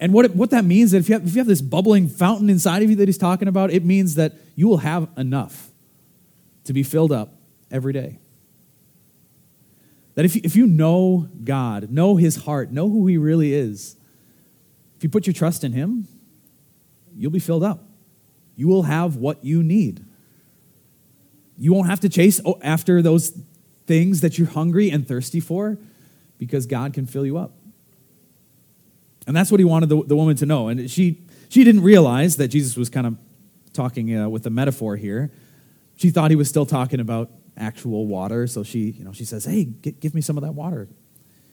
and 0.00 0.12
what, 0.12 0.24
it, 0.24 0.36
what 0.36 0.50
that 0.50 0.64
means 0.64 0.94
is 0.94 1.02
if 1.02 1.08
you, 1.08 1.14
have, 1.14 1.26
if 1.26 1.34
you 1.34 1.40
have 1.40 1.46
this 1.46 1.60
bubbling 1.60 2.08
fountain 2.08 2.48
inside 2.48 2.82
of 2.82 2.90
you 2.90 2.96
that 2.96 3.08
he's 3.08 3.18
talking 3.18 3.48
about, 3.48 3.70
it 3.70 3.84
means 3.84 4.14
that 4.14 4.34
you 4.54 4.68
will 4.68 4.78
have 4.78 5.08
enough 5.16 5.70
to 6.64 6.72
be 6.72 6.82
filled 6.82 7.12
up 7.12 7.34
every 7.70 7.92
day. 7.92 8.18
That 10.18 10.24
if 10.24 10.34
you, 10.34 10.40
if 10.42 10.56
you 10.56 10.66
know 10.66 11.28
God, 11.44 11.92
know 11.92 12.16
his 12.16 12.34
heart, 12.34 12.72
know 12.72 12.88
who 12.90 13.06
he 13.06 13.16
really 13.16 13.54
is, 13.54 13.94
if 14.96 15.04
you 15.04 15.08
put 15.08 15.28
your 15.28 15.32
trust 15.32 15.62
in 15.62 15.72
him, 15.72 16.08
you'll 17.16 17.30
be 17.30 17.38
filled 17.38 17.62
up. 17.62 17.84
You 18.56 18.66
will 18.66 18.82
have 18.82 19.14
what 19.14 19.44
you 19.44 19.62
need. 19.62 20.04
You 21.56 21.72
won't 21.72 21.86
have 21.86 22.00
to 22.00 22.08
chase 22.08 22.40
after 22.62 23.00
those 23.00 23.38
things 23.86 24.20
that 24.22 24.38
you're 24.38 24.48
hungry 24.48 24.90
and 24.90 25.06
thirsty 25.06 25.38
for 25.38 25.78
because 26.36 26.66
God 26.66 26.92
can 26.94 27.06
fill 27.06 27.24
you 27.24 27.38
up. 27.38 27.52
And 29.28 29.36
that's 29.36 29.52
what 29.52 29.60
he 29.60 29.64
wanted 29.64 29.88
the, 29.88 30.02
the 30.02 30.16
woman 30.16 30.34
to 30.38 30.46
know. 30.46 30.66
And 30.66 30.90
she, 30.90 31.22
she 31.48 31.62
didn't 31.62 31.84
realize 31.84 32.38
that 32.38 32.48
Jesus 32.48 32.76
was 32.76 32.90
kind 32.90 33.06
of 33.06 33.16
talking 33.72 34.16
uh, 34.16 34.28
with 34.28 34.44
a 34.46 34.50
metaphor 34.50 34.96
here. 34.96 35.30
She 35.94 36.10
thought 36.10 36.32
he 36.32 36.36
was 36.36 36.48
still 36.48 36.66
talking 36.66 36.98
about 36.98 37.30
actual 37.58 38.06
water. 38.06 38.46
So 38.46 38.62
she, 38.62 38.90
you 38.90 39.04
know, 39.04 39.12
she 39.12 39.24
says, 39.24 39.44
Hey, 39.44 39.64
get, 39.64 40.00
give 40.00 40.14
me 40.14 40.20
some 40.20 40.36
of 40.36 40.42
that 40.42 40.52
water. 40.52 40.88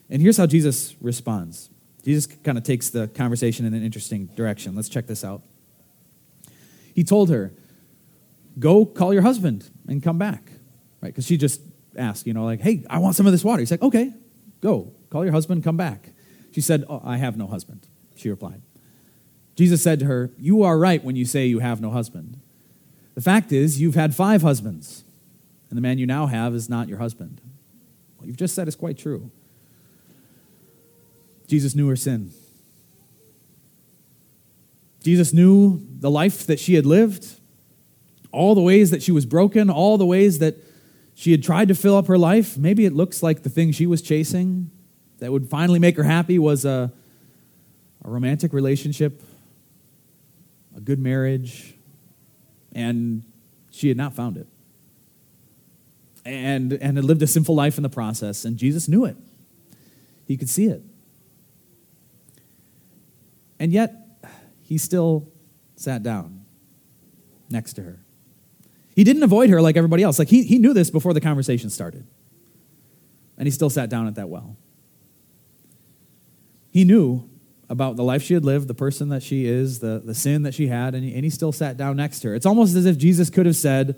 And 0.09 0.21
here's 0.21 0.37
how 0.37 0.45
Jesus 0.45 0.95
responds. 1.01 1.69
Jesus 2.03 2.27
kind 2.27 2.57
of 2.57 2.63
takes 2.63 2.89
the 2.89 3.07
conversation 3.07 3.65
in 3.65 3.73
an 3.73 3.83
interesting 3.83 4.27
direction. 4.27 4.75
Let's 4.75 4.89
check 4.89 5.07
this 5.07 5.23
out. 5.23 5.41
He 6.93 7.03
told 7.03 7.29
her, 7.29 7.53
Go 8.57 8.85
call 8.85 9.13
your 9.13 9.23
husband 9.23 9.69
and 9.87 10.01
come 10.01 10.17
back. 10.17 10.51
Right? 11.01 11.09
Because 11.09 11.25
she 11.25 11.37
just 11.37 11.61
asked, 11.97 12.27
you 12.27 12.33
know, 12.33 12.45
like, 12.45 12.61
Hey, 12.61 12.85
I 12.89 12.99
want 12.99 13.15
some 13.15 13.25
of 13.25 13.31
this 13.31 13.43
water. 13.43 13.59
He's 13.59 13.71
like, 13.71 13.81
Okay, 13.81 14.13
go. 14.61 14.93
Call 15.09 15.23
your 15.23 15.31
husband, 15.31 15.63
come 15.63 15.77
back. 15.77 16.09
She 16.51 16.59
said, 16.59 16.83
oh, 16.89 17.01
I 17.05 17.15
have 17.15 17.37
no 17.37 17.47
husband. 17.47 17.87
She 18.17 18.29
replied. 18.29 18.61
Jesus 19.55 19.81
said 19.81 19.99
to 20.01 20.05
her, 20.07 20.31
You 20.37 20.63
are 20.63 20.77
right 20.77 21.01
when 21.01 21.15
you 21.15 21.23
say 21.23 21.45
you 21.45 21.59
have 21.59 21.79
no 21.79 21.89
husband. 21.89 22.41
The 23.13 23.21
fact 23.21 23.53
is, 23.53 23.79
you've 23.79 23.95
had 23.95 24.13
five 24.13 24.41
husbands, 24.41 25.04
and 25.69 25.77
the 25.77 25.81
man 25.81 25.97
you 25.97 26.05
now 26.05 26.27
have 26.27 26.53
is 26.53 26.69
not 26.69 26.87
your 26.87 26.99
husband. 26.99 27.41
What 28.17 28.27
you've 28.27 28.37
just 28.37 28.55
said 28.55 28.67
is 28.67 28.75
quite 28.75 28.97
true. 28.97 29.31
Jesus 31.47 31.75
knew 31.75 31.87
her 31.89 31.95
sin. 31.95 32.31
Jesus 35.03 35.33
knew 35.33 35.85
the 35.99 36.09
life 36.09 36.47
that 36.47 36.59
she 36.59 36.73
had 36.73 36.85
lived, 36.85 37.39
all 38.31 38.55
the 38.55 38.61
ways 38.61 38.89
that 38.89 39.03
she 39.03 39.11
was 39.11 39.25
broken, 39.25 39.69
all 39.69 39.97
the 39.97 40.05
ways 40.05 40.39
that 40.39 40.55
she 41.13 41.31
had 41.31 41.43
tried 41.43 41.67
to 41.67 41.75
fill 41.75 41.95
up 41.95 42.07
her 42.07 42.17
life. 42.17 42.57
Maybe 42.57 42.85
it 42.85 42.93
looks 42.93 43.21
like 43.21 43.43
the 43.43 43.49
thing 43.49 43.71
she 43.71 43.85
was 43.85 44.01
chasing 44.01 44.71
that 45.19 45.31
would 45.31 45.47
finally 45.47 45.79
make 45.79 45.95
her 45.97 46.03
happy 46.03 46.39
was 46.39 46.65
a, 46.65 46.91
a 48.03 48.09
romantic 48.09 48.51
relationship, 48.51 49.21
a 50.75 50.81
good 50.81 50.99
marriage, 50.99 51.75
and 52.73 53.23
she 53.71 53.87
had 53.87 53.97
not 53.97 54.13
found 54.13 54.37
it. 54.37 54.47
And, 56.25 56.73
and 56.73 56.97
had 56.97 57.05
lived 57.05 57.21
a 57.21 57.27
sinful 57.27 57.53
life 57.53 57.77
in 57.77 57.83
the 57.83 57.89
process, 57.89 58.45
and 58.45 58.57
Jesus 58.57 58.87
knew 58.87 59.05
it. 59.05 59.15
He 60.25 60.37
could 60.37 60.49
see 60.49 60.65
it. 60.65 60.81
And 63.59 63.71
yet, 63.71 63.93
he 64.63 64.79
still 64.79 65.31
sat 65.75 66.01
down 66.01 66.45
next 67.49 67.73
to 67.73 67.83
her. 67.83 67.99
He 68.95 69.03
didn't 69.03 69.21
avoid 69.21 69.51
her 69.51 69.61
like 69.61 69.77
everybody 69.77 70.01
else. 70.01 70.17
Like 70.17 70.29
he, 70.29 70.43
he 70.43 70.57
knew 70.57 70.73
this 70.73 70.89
before 70.89 71.13
the 71.13 71.21
conversation 71.21 71.69
started. 71.69 72.07
And 73.37 73.45
he 73.45 73.51
still 73.51 73.69
sat 73.69 73.89
down 73.89 74.07
at 74.07 74.15
that 74.15 74.29
well. 74.29 74.57
He 76.71 76.85
knew 76.85 77.29
about 77.69 77.97
the 77.97 78.03
life 78.03 78.23
she 78.23 78.33
had 78.33 78.45
lived, 78.45 78.67
the 78.67 78.73
person 78.73 79.09
that 79.09 79.21
she 79.21 79.45
is, 79.45 79.79
the, 79.79 80.01
the 80.03 80.15
sin 80.15 80.43
that 80.43 80.53
she 80.53 80.67
had, 80.67 80.95
and 80.95 81.03
he, 81.03 81.13
and 81.13 81.23
he 81.23 81.29
still 81.29 81.51
sat 81.51 81.77
down 81.77 81.97
next 81.97 82.21
to 82.21 82.29
her. 82.29 82.35
It's 82.35 82.45
almost 82.45 82.75
as 82.75 82.85
if 82.85 82.97
Jesus 82.97 83.29
could 83.29 83.45
have 83.45 83.55
said, 83.55 83.95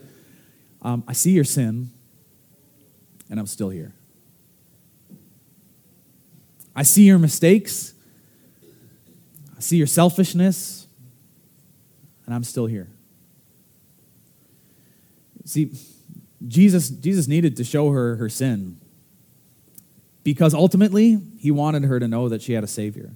um, 0.81 1.03
I 1.07 1.13
see 1.13 1.31
your 1.31 1.43
sin, 1.43 1.89
and 3.29 3.39
I'm 3.39 3.47
still 3.47 3.69
here. 3.69 3.93
I 6.75 6.83
see 6.83 7.03
your 7.03 7.17
mistakes, 7.17 7.93
I 9.55 9.59
see 9.59 9.77
your 9.77 9.87
selfishness, 9.87 10.87
and 12.25 12.35
I'm 12.35 12.43
still 12.43 12.67
here. 12.67 12.89
See, 15.45 15.71
Jesus, 16.47 16.89
Jesus 16.89 17.27
needed 17.27 17.57
to 17.57 17.63
show 17.63 17.91
her 17.91 18.17
her 18.17 18.29
sin 18.29 18.79
because 20.23 20.53
ultimately 20.53 21.21
he 21.39 21.51
wanted 21.51 21.85
her 21.85 21.99
to 21.99 22.07
know 22.07 22.27
that 22.29 22.41
she 22.41 22.53
had 22.53 22.63
a 22.63 22.67
Savior. 22.67 23.13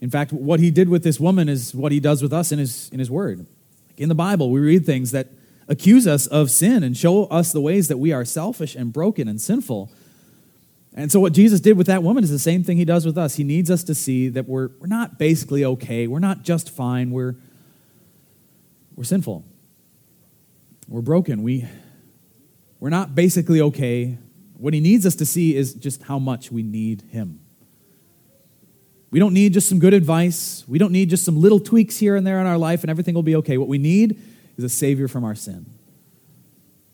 In 0.00 0.10
fact, 0.10 0.32
what 0.32 0.60
he 0.60 0.70
did 0.70 0.88
with 0.88 1.02
this 1.02 1.18
woman 1.18 1.48
is 1.48 1.74
what 1.74 1.90
he 1.90 2.00
does 2.00 2.22
with 2.22 2.32
us 2.32 2.52
in 2.52 2.58
his, 2.58 2.88
in 2.90 2.98
his 2.98 3.10
Word. 3.10 3.46
Like 3.88 4.00
In 4.00 4.08
the 4.08 4.14
Bible, 4.14 4.50
we 4.50 4.60
read 4.60 4.86
things 4.86 5.10
that 5.10 5.28
accuse 5.68 6.06
us 6.06 6.26
of 6.26 6.50
sin 6.50 6.82
and 6.82 6.96
show 6.96 7.24
us 7.24 7.52
the 7.52 7.60
ways 7.60 7.88
that 7.88 7.98
we 7.98 8.12
are 8.12 8.24
selfish 8.24 8.74
and 8.74 8.92
broken 8.92 9.28
and 9.28 9.40
sinful. 9.40 9.90
And 10.94 11.12
so, 11.12 11.20
what 11.20 11.32
Jesus 11.32 11.60
did 11.60 11.76
with 11.76 11.86
that 11.88 12.02
woman 12.02 12.24
is 12.24 12.30
the 12.30 12.38
same 12.38 12.64
thing 12.64 12.78
he 12.78 12.84
does 12.84 13.04
with 13.04 13.18
us. 13.18 13.36
He 13.36 13.44
needs 13.44 13.70
us 13.70 13.84
to 13.84 13.94
see 13.94 14.28
that 14.28 14.48
we're, 14.48 14.70
we're 14.80 14.86
not 14.86 15.18
basically 15.18 15.64
okay, 15.64 16.06
we're 16.06 16.20
not 16.20 16.42
just 16.42 16.70
fine, 16.70 17.10
we're, 17.10 17.34
we're 18.94 19.04
sinful. 19.04 19.44
We're 20.88 21.02
broken. 21.02 21.42
We, 21.42 21.66
we're 22.78 22.90
not 22.90 23.14
basically 23.14 23.60
okay. 23.60 24.18
What 24.56 24.72
he 24.72 24.80
needs 24.80 25.04
us 25.04 25.16
to 25.16 25.26
see 25.26 25.56
is 25.56 25.74
just 25.74 26.04
how 26.04 26.18
much 26.18 26.50
we 26.50 26.62
need 26.62 27.02
him. 27.10 27.40
We 29.10 29.18
don't 29.18 29.34
need 29.34 29.52
just 29.52 29.68
some 29.68 29.78
good 29.78 29.94
advice. 29.94 30.64
We 30.66 30.78
don't 30.78 30.92
need 30.92 31.10
just 31.10 31.24
some 31.24 31.40
little 31.40 31.60
tweaks 31.60 31.98
here 31.98 32.16
and 32.16 32.26
there 32.26 32.40
in 32.40 32.46
our 32.46 32.58
life 32.58 32.82
and 32.82 32.90
everything 32.90 33.14
will 33.14 33.22
be 33.22 33.36
okay. 33.36 33.58
What 33.58 33.68
we 33.68 33.78
need 33.78 34.20
is 34.56 34.64
a 34.64 34.68
Savior 34.68 35.08
from 35.08 35.24
our 35.24 35.34
sin. 35.34 35.66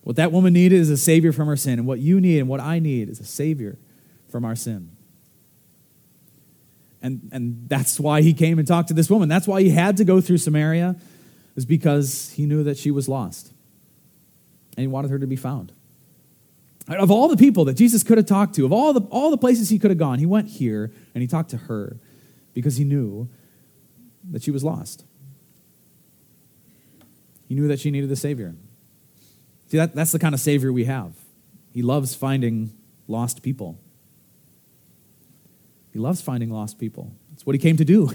What 0.03 0.17
that 0.17 0.33
woman 0.33 0.53
needed 0.53 0.81
is 0.81 0.91
a 0.91 0.97
Savior 0.97 1.33
from 1.33 1.47
her 1.47 1.57
sin. 1.57 1.79
And 1.79 1.87
what 1.87 2.01
you 2.01 2.21
need 2.21 2.39
and 2.39 2.49
what 2.49 2.61
I 2.61 2.79
need 2.79 3.09
is 3.09 3.21
a 3.21 3.25
Savior 3.25 3.79
from 4.29 4.45
our 4.45 4.57
sin. 4.57 4.91
And, 7.01 7.29
and 7.33 7.69
that's 7.69 7.99
why 7.99 8.23
he 8.23 8.33
came 8.33 8.59
and 8.59 8.67
talked 8.67 8.89
to 8.89 8.95
this 8.95 9.11
woman. 9.11 9.29
That's 9.29 9.47
why 9.47 9.63
he 9.63 9.71
had 9.71 9.97
to 9.97 10.05
go 10.05 10.21
through 10.21 10.39
Samaria, 10.39 10.97
is 11.57 11.67
because 11.67 12.31
he 12.31 12.47
knew 12.47 12.63
that 12.65 12.79
she 12.79 12.91
was 12.91 13.09
lost 13.09 13.53
and 14.77 14.83
he 14.83 14.87
wanted 14.87 15.11
her 15.11 15.19
to 15.19 15.27
be 15.27 15.37
found. 15.37 15.73
Of 16.89 17.11
all 17.11 17.29
the 17.29 17.37
people 17.37 17.65
that 17.67 17.75
Jesus 17.75 18.03
could 18.03 18.19
have 18.19 18.27
talked 18.27 18.55
to, 18.57 18.65
of 18.65 18.73
all 18.73 18.93
the, 18.93 19.03
all 19.11 19.31
the 19.31 19.39
places 19.39 19.69
he 19.69 19.79
could 19.79 19.91
have 19.91 19.99
gone, 19.99 20.19
he 20.19 20.27
went 20.27 20.49
here 20.49 20.93
and 21.15 21.23
he 21.23 21.29
talked 21.29 21.51
to 21.51 21.57
her 21.57 21.97
because 22.55 22.77
he 22.77 22.85
knew 22.85 23.29
that 24.31 24.43
she 24.43 24.51
was 24.51 24.65
lost. 24.65 25.05
He 27.53 27.61
knew 27.61 27.69
that 27.69 27.81
she 27.81 27.91
needed 27.91 28.11
a 28.11 28.17
Savior. 28.17 28.55
See, 29.69 29.77
that, 29.77 29.95
that's 29.95 30.11
the 30.11 30.19
kind 30.19 30.35
of 30.35 30.41
Savior 30.41 30.73
we 30.73 30.87
have. 30.87 31.13
He 31.71 31.83
loves 31.83 32.15
finding 32.15 32.73
lost 33.07 33.43
people. 33.43 33.79
He 35.93 35.99
loves 35.99 36.23
finding 36.23 36.49
lost 36.49 36.79
people. 36.79 37.13
That's 37.29 37.45
what 37.45 37.55
he 37.55 37.59
came 37.59 37.77
to 37.77 37.85
do. 37.85 38.11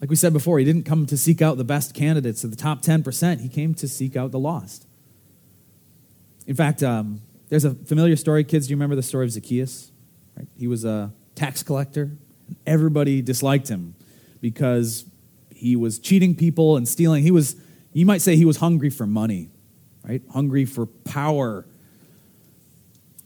Like 0.00 0.10
we 0.10 0.14
said 0.14 0.32
before, 0.32 0.60
he 0.60 0.64
didn't 0.64 0.84
come 0.84 1.06
to 1.06 1.18
seek 1.18 1.42
out 1.42 1.56
the 1.56 1.64
best 1.64 1.92
candidates, 1.92 2.44
or 2.44 2.48
the 2.48 2.56
top 2.56 2.82
10%. 2.82 3.40
He 3.40 3.48
came 3.48 3.74
to 3.74 3.88
seek 3.88 4.16
out 4.16 4.30
the 4.30 4.38
lost. 4.38 4.86
In 6.46 6.54
fact, 6.54 6.84
um, 6.84 7.22
there's 7.48 7.64
a 7.64 7.74
familiar 7.74 8.14
story. 8.14 8.44
Kids, 8.44 8.68
do 8.68 8.70
you 8.70 8.76
remember 8.76 8.94
the 8.94 9.02
story 9.02 9.24
of 9.24 9.32
Zacchaeus? 9.32 9.90
Right? 10.36 10.46
He 10.56 10.68
was 10.68 10.84
a 10.84 11.12
tax 11.34 11.64
collector. 11.64 12.12
And 12.46 12.56
everybody 12.64 13.22
disliked 13.22 13.66
him 13.66 13.96
because 14.40 15.04
he 15.52 15.74
was 15.74 15.98
cheating 15.98 16.36
people 16.36 16.76
and 16.76 16.86
stealing. 16.86 17.24
He 17.24 17.32
was, 17.32 17.56
you 17.92 18.06
might 18.06 18.22
say, 18.22 18.36
he 18.36 18.44
was 18.44 18.58
hungry 18.58 18.90
for 18.90 19.06
money, 19.06 19.50
right? 20.06 20.22
Hungry 20.32 20.64
for 20.64 20.86
power. 20.86 21.66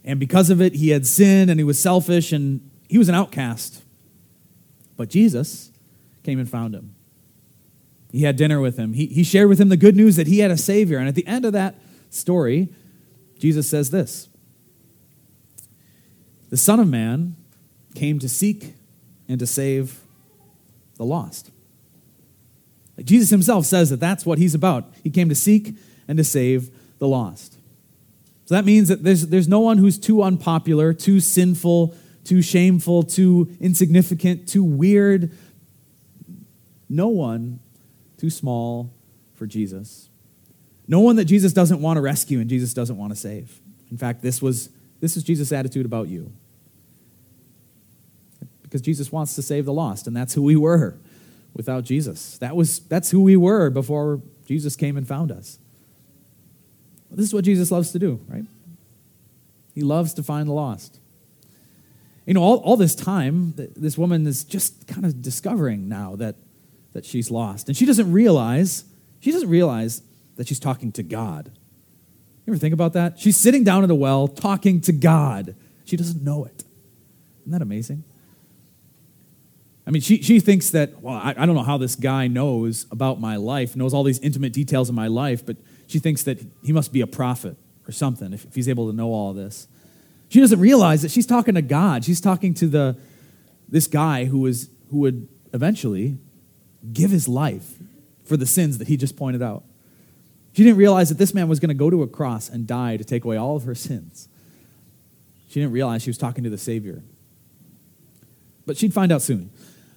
And 0.05 0.19
because 0.19 0.51
of 0.51 0.61
it, 0.61 0.75
he 0.75 0.91
had 0.91 1.07
sinned 1.07 1.51
and 1.51 1.61
he 1.61 1.65
was 1.65 1.79
selfish 1.79 2.33
and 2.33 2.69
he 2.89 2.99
was 2.99 3.09
an 3.09 3.15
outcast. 3.15 3.83
But 4.97 5.09
Jesus 5.09 5.71
came 6.23 6.39
and 6.39 6.49
found 6.49 6.75
him. 6.75 6.95
He 8.13 8.23
had 8.23 8.37
dinner 8.37 8.61
with 8.61 8.77
him. 8.77 8.93
He, 8.93 9.07
he 9.07 9.25
shared 9.25 9.49
with 9.49 9.61
him 9.61 9.69
the 9.69 9.77
good 9.77 9.97
news 9.97 10.17
that 10.17 10.29
he 10.29 10.39
had 10.39 10.51
a 10.51 10.57
Savior. 10.57 10.99
And 10.99 11.09
at 11.09 11.15
the 11.15 11.27
end 11.27 11.45
of 11.45 11.53
that 11.53 11.75
story, 12.11 12.69
Jesus 13.39 13.69
says 13.69 13.91
this 13.91 14.29
The 16.51 16.57
Son 16.57 16.79
of 16.79 16.89
Man 16.89 17.37
came 17.95 18.19
to 18.21 18.29
seek 18.29 18.75
and 19.29 19.39
to 19.41 19.47
save 19.47 20.01
the 20.97 21.05
lost. 21.05 21.51
Jesus 23.03 23.31
himself 23.31 23.67
says 23.67 23.91
that 23.91 24.01
that's 24.01 24.25
what 24.25 24.39
he's 24.39 24.55
about. 24.55 24.93
He 25.03 25.11
came 25.11 25.29
to 25.29 25.35
seek 25.35 25.77
and 26.07 26.17
to 26.19 26.25
save 26.25 26.71
the 26.99 27.09
lost. 27.09 27.59
So 28.47 28.55
that 28.55 28.65
means 28.65 28.89
that 28.89 29.03
there's, 29.03 29.29
there's 29.29 29.49
no 29.49 29.61
one 29.61 29.79
who's 29.79 29.99
too 29.99 30.23
unpopular, 30.23 30.93
too 30.93 31.19
sinful, 31.19 31.95
too 32.25 32.43
shameful, 32.43 33.03
too 33.03 33.57
insignificant, 33.61 34.47
too 34.49 34.63
weird. 34.63 35.33
No 36.89 37.09
one 37.09 37.61
too 38.19 38.31
small 38.31 38.93
for 39.35 39.47
Jesus. 39.47 40.09
No 40.87 41.01
one 41.01 41.17
that 41.17 41.25
Jesus 41.25 41.53
doesn't 41.53 41.81
want 41.81 41.97
to 41.97 42.01
rescue 42.03 42.41
and 42.41 42.49
Jesus 42.49 42.75
doesn't 42.75 42.97
want 42.97 43.13
to 43.13 43.17
save. 43.17 43.61
In 43.91 43.97
fact, 43.97 44.23
this 44.23 44.43
was 44.43 44.69
this 45.01 45.17
is 45.17 45.23
Jesus' 45.23 45.53
attitude 45.53 45.87
about 45.87 46.09
you. 46.09 46.33
Because 48.63 48.81
Jesus 48.81 49.13
wants 49.13 49.35
to 49.35 49.43
save 49.43 49.67
the 49.67 49.73
lost, 49.73 50.07
and 50.07 50.17
that's 50.17 50.35
who 50.35 50.43
we 50.43 50.57
were 50.57 50.99
without 51.55 51.85
Jesus. 51.85 52.39
That 52.39 52.57
was 52.57 52.81
that's 52.81 53.11
who 53.11 53.23
we 53.23 53.37
were 53.37 53.71
before 53.71 54.21
Jesus 54.47 54.77
came 54.77 54.97
and 54.97 55.07
found 55.07 55.33
us. 55.33 55.59
This 57.11 57.27
is 57.27 57.35
what 57.35 57.45
Jesus 57.45 57.71
loves 57.71 57.93
to 57.93 57.99
do, 57.99 58.21
right? 58.29 58.45
He 59.75 59.83
loves 59.83 60.15
to 60.15 60.23
find 60.23 60.49
the 60.49 60.53
lost. 60.53 60.99
You 62.27 62.35
know, 62.35 62.43
all, 62.43 62.57
all 62.59 62.77
this 62.77 62.95
time, 62.95 63.55
this 63.57 63.99
woman 63.99 64.27
is 64.27 64.45
just 64.45 64.87
kind 64.87 65.05
of 65.05 65.21
discovering 65.23 65.89
now 65.89 66.17
that, 66.17 66.37
that 66.93 67.05
she's 67.05 67.31
lost. 67.31 67.69
And 67.69 67.77
she 67.77 67.87
doesn't 67.87 68.11
realize, 68.11 68.85
she 69.21 69.31
doesn't 69.31 69.49
realize 69.49 70.03
that 70.37 70.49
she's 70.49 70.59
talking 70.59 70.91
to 70.93 71.03
God. 71.03 71.51
You 72.47 72.53
ever 72.53 72.59
think 72.59 72.75
about 72.75 72.95
that? 72.95 73.19
She's 73.19 73.37
sitting 73.37 73.63
down 73.63 73.85
at 73.85 73.91
a 73.91 73.95
well 73.95 74.27
talking 74.27 74.81
to 74.83 74.93
God. 74.93 75.55
She 75.85 75.97
doesn't 75.97 76.23
know 76.23 76.45
it. 76.45 76.65
Isn't 77.43 77.53
that 77.53 77.63
amazing? 77.63 78.05
I 79.87 79.91
mean, 79.91 80.01
she, 80.01 80.23
she 80.23 80.41
thinks 80.41 80.71
that, 80.71 81.03
well, 81.03 81.15
I, 81.15 81.35
I 81.37 81.47
don't 81.47 81.55
know 81.55 81.63
how 81.63 81.77
this 81.77 81.95
guy 81.95 82.27
knows 82.27 82.87
about 82.91 83.21
my 83.21 83.37
life, 83.37 83.77
knows 83.77 83.93
all 83.93 84.03
these 84.03 84.19
intimate 84.21 84.53
details 84.53 84.89
of 84.89 84.95
my 84.95 85.09
life, 85.09 85.45
but 85.45 85.57
she 85.87 85.99
thinks 85.99 86.23
that 86.23 86.39
he 86.63 86.73
must 86.73 86.93
be 86.93 87.03
a 87.03 87.07
prophet 87.07 87.57
or 87.87 87.93
something 87.93 88.33
if, 88.33 88.47
if 88.47 88.55
he's 88.55 88.69
able 88.69 88.91
to 88.91 88.97
know 88.97 89.13
all 89.13 89.35
this. 89.35 89.69
She 90.31 90.41
doesn't 90.41 90.59
realize 90.59 91.03
that 91.03 91.11
she's 91.11 91.27
talking 91.27 91.55
to 91.55 91.63
God. 91.63 92.05
She's 92.05 92.21
talking 92.21 92.55
to 92.55 92.67
the, 92.67 92.97
this 93.69 93.87
guy 93.87 94.25
who, 94.25 94.41
was, 94.41 94.71
who 94.91 94.99
would 94.99 95.29
eventually 95.53 96.17
give 96.93 97.11
his 97.11 97.29
life 97.29 97.75
for 98.25 98.39
the 98.39 98.47
sins 98.47 98.79
that 98.79 98.89
he 98.89 98.97
just 98.97 99.17
pointed 99.17 99.43
out. 99.43 99.65
She 100.55 100.63
didn't 100.63 100.79
realize 100.79 101.11
that 101.11 101.19
this 101.19 101.35
man 101.35 101.49
was 101.49 101.61
going 101.61 101.69
to 101.69 101.75
go 101.75 101.91
to 101.91 102.03
a 102.03 102.07
cross 102.07 102.49
and 102.49 102.67
die 102.67 102.97
to 102.97 103.05
take 103.05 103.25
away 103.25 103.37
all 103.37 103.57
of 103.57 103.65
her 103.65 103.75
sins. 103.75 104.29
She 105.49 105.61
didn't 105.61 105.73
realize 105.73 106.03
she 106.03 106.11
was 106.11 106.19
talking 106.19 106.43
to 106.45 106.51
the 106.51 106.59
Savior. 106.59 107.03
But 108.67 108.77
she'd 108.77 108.95
find 108.95 109.13
out 109.13 109.21
soon. 109.21 109.51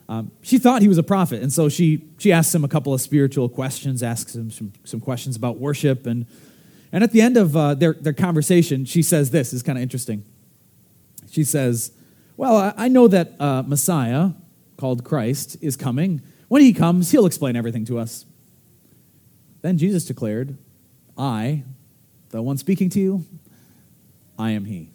Um, 0.09 0.31
she 0.41 0.57
thought 0.57 0.81
he 0.81 0.87
was 0.87 0.97
a 0.97 1.03
prophet, 1.03 1.41
and 1.41 1.51
so 1.51 1.67
she, 1.67 2.05
she 2.17 2.31
asks 2.31 2.55
him 2.55 2.63
a 2.63 2.67
couple 2.67 2.93
of 2.93 3.01
spiritual 3.01 3.49
questions, 3.49 4.01
asks 4.01 4.35
him 4.35 4.49
some, 4.49 4.71
some 4.85 4.99
questions 5.01 5.35
about 5.35 5.57
worship. 5.57 6.05
And, 6.05 6.25
and 6.91 7.03
at 7.03 7.11
the 7.11 7.21
end 7.21 7.35
of 7.35 7.57
uh, 7.57 7.73
their, 7.73 7.93
their 7.93 8.13
conversation, 8.13 8.85
she 8.85 9.01
says 9.01 9.31
this 9.31 9.51
is 9.51 9.61
kind 9.63 9.77
of 9.77 9.81
interesting. 9.81 10.23
She 11.29 11.43
says, 11.43 11.91
Well, 12.37 12.55
I, 12.55 12.73
I 12.77 12.87
know 12.87 13.09
that 13.09 13.33
uh, 13.39 13.63
Messiah, 13.63 14.29
called 14.77 15.03
Christ, 15.03 15.57
is 15.61 15.75
coming. 15.75 16.21
When 16.47 16.61
he 16.61 16.71
comes, 16.71 17.11
he'll 17.11 17.25
explain 17.25 17.57
everything 17.57 17.83
to 17.85 17.99
us. 17.99 18.25
Then 19.61 19.77
Jesus 19.77 20.05
declared, 20.05 20.57
I, 21.17 21.63
the 22.29 22.41
one 22.41 22.57
speaking 22.57 22.89
to 22.91 22.99
you, 22.99 23.25
I 24.39 24.51
am 24.51 24.63
he. 24.63 24.91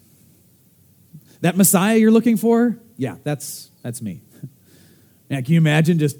That 1.42 1.56
Messiah 1.56 1.96
you're 1.96 2.12
looking 2.12 2.38
for, 2.38 2.78
yeah, 2.96 3.16
that's, 3.24 3.70
that's 3.82 4.00
me. 4.00 4.22
Now, 5.32 5.40
can 5.40 5.54
you 5.54 5.56
imagine 5.56 5.98
just, 5.98 6.18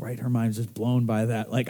right, 0.00 0.18
her 0.18 0.28
mind's 0.28 0.56
just 0.56 0.74
blown 0.74 1.06
by 1.06 1.26
that. 1.26 1.52
Like, 1.52 1.68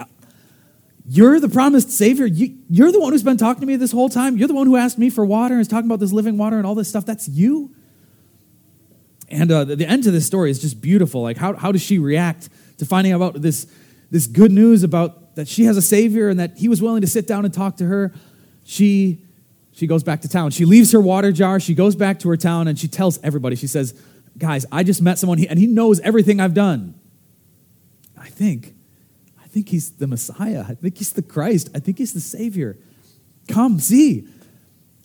you're 1.06 1.38
the 1.38 1.50
promised 1.50 1.90
Savior. 1.90 2.24
You, 2.24 2.56
you're 2.70 2.90
the 2.90 2.98
one 2.98 3.12
who's 3.12 3.22
been 3.22 3.36
talking 3.36 3.60
to 3.60 3.66
me 3.66 3.76
this 3.76 3.92
whole 3.92 4.08
time. 4.08 4.38
You're 4.38 4.48
the 4.48 4.54
one 4.54 4.66
who 4.66 4.76
asked 4.76 4.96
me 4.96 5.10
for 5.10 5.22
water 5.22 5.52
and 5.52 5.60
is 5.60 5.68
talking 5.68 5.84
about 5.84 6.00
this 6.00 6.12
living 6.12 6.38
water 6.38 6.56
and 6.56 6.66
all 6.66 6.74
this 6.74 6.88
stuff. 6.88 7.04
That's 7.04 7.28
you. 7.28 7.74
And 9.28 9.52
uh, 9.52 9.64
the, 9.64 9.76
the 9.76 9.86
end 9.86 10.04
to 10.04 10.10
this 10.10 10.24
story 10.24 10.50
is 10.50 10.62
just 10.62 10.80
beautiful. 10.80 11.20
Like, 11.20 11.36
how, 11.36 11.52
how 11.52 11.72
does 11.72 11.82
she 11.82 11.98
react 11.98 12.48
to 12.78 12.86
finding 12.86 13.12
out 13.12 13.16
about 13.16 13.42
this, 13.42 13.66
this 14.10 14.26
good 14.26 14.50
news 14.50 14.82
about 14.82 15.36
that 15.36 15.48
she 15.48 15.64
has 15.64 15.76
a 15.76 15.82
Savior 15.82 16.30
and 16.30 16.40
that 16.40 16.56
He 16.56 16.68
was 16.70 16.80
willing 16.80 17.02
to 17.02 17.06
sit 17.06 17.26
down 17.26 17.44
and 17.44 17.52
talk 17.52 17.76
to 17.76 17.84
her? 17.84 18.14
She, 18.64 19.22
she 19.72 19.86
goes 19.86 20.02
back 20.02 20.22
to 20.22 20.28
town. 20.28 20.52
She 20.52 20.64
leaves 20.64 20.90
her 20.92 21.00
water 21.02 21.32
jar. 21.32 21.60
She 21.60 21.74
goes 21.74 21.96
back 21.96 22.18
to 22.20 22.30
her 22.30 22.36
town 22.38 22.66
and 22.66 22.78
she 22.78 22.88
tells 22.88 23.22
everybody, 23.22 23.56
she 23.56 23.66
says, 23.66 23.92
guys, 24.38 24.66
I 24.72 24.82
just 24.82 25.02
met 25.02 25.18
someone 25.18 25.42
and 25.44 25.58
he 25.58 25.66
knows 25.66 26.00
everything 26.00 26.40
I've 26.40 26.54
done. 26.54 26.94
I 28.18 28.28
think, 28.28 28.74
I 29.42 29.46
think 29.46 29.68
he's 29.68 29.92
the 29.92 30.06
Messiah. 30.06 30.64
I 30.68 30.74
think 30.74 30.98
he's 30.98 31.12
the 31.12 31.22
Christ. 31.22 31.70
I 31.74 31.78
think 31.78 31.98
he's 31.98 32.12
the 32.12 32.20
Savior. 32.20 32.78
Come, 33.48 33.78
see. 33.80 34.26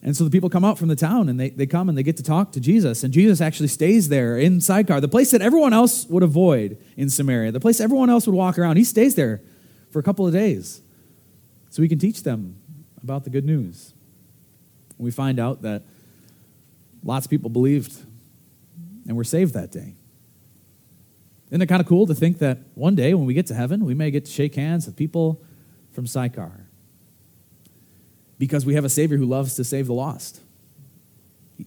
And 0.03 0.15
so 0.15 0.23
the 0.23 0.29
people 0.29 0.49
come 0.49 0.63
out 0.63 0.77
from 0.77 0.87
the 0.87 0.95
town 0.95 1.27
and 1.27 1.39
they, 1.39 1.49
they 1.49 1.65
come 1.65 1.89
and 1.89 1.97
they 1.97 2.03
get 2.03 2.17
to 2.17 2.23
talk 2.23 2.51
to 2.53 2.59
Jesus. 2.59 3.03
And 3.03 3.13
Jesus 3.13 3.41
actually 3.41 3.67
stays 3.67 4.09
there 4.09 4.37
in 4.37 4.61
Sychar, 4.61 5.01
the 5.01 5.07
place 5.07 5.31
that 5.31 5.41
everyone 5.41 5.73
else 5.73 6.05
would 6.07 6.23
avoid 6.23 6.77
in 6.95 7.09
Samaria, 7.09 7.51
the 7.51 7.59
place 7.59 7.81
everyone 7.81 8.09
else 8.09 8.27
would 8.27 8.35
walk 8.35 8.59
around. 8.59 8.77
He 8.77 8.83
stays 8.83 9.15
there 9.15 9.41
for 9.91 9.99
a 9.99 10.03
couple 10.03 10.27
of 10.27 10.33
days 10.33 10.81
so 11.69 11.81
he 11.81 11.89
can 11.89 11.99
teach 11.99 12.23
them 12.23 12.55
about 13.01 13.23
the 13.23 13.29
good 13.29 13.45
news. 13.45 13.93
We 14.97 15.11
find 15.11 15.39
out 15.39 15.63
that 15.63 15.83
lots 17.03 17.25
of 17.25 17.29
people 17.29 17.49
believed 17.49 17.93
and 19.07 19.15
we're 19.15 19.23
saved 19.23 19.53
that 19.53 19.71
day. 19.71 19.95
Isn't 21.49 21.61
it 21.61 21.67
kind 21.67 21.81
of 21.81 21.87
cool 21.87 22.05
to 22.07 22.13
think 22.13 22.39
that 22.39 22.59
one 22.75 22.95
day 22.95 23.13
when 23.13 23.25
we 23.25 23.33
get 23.33 23.47
to 23.47 23.53
heaven, 23.53 23.85
we 23.85 23.93
may 23.93 24.11
get 24.11 24.25
to 24.25 24.31
shake 24.31 24.55
hands 24.55 24.85
with 24.85 24.97
people 24.97 25.41
from 25.91 26.05
Sychar? 26.05 26.67
Because 28.37 28.65
we 28.65 28.75
have 28.75 28.83
a 28.83 28.89
Savior 28.89 29.17
who 29.17 29.25
loves 29.25 29.55
to 29.55 29.63
save 29.63 29.87
the 29.87 29.93
lost. 29.93 30.41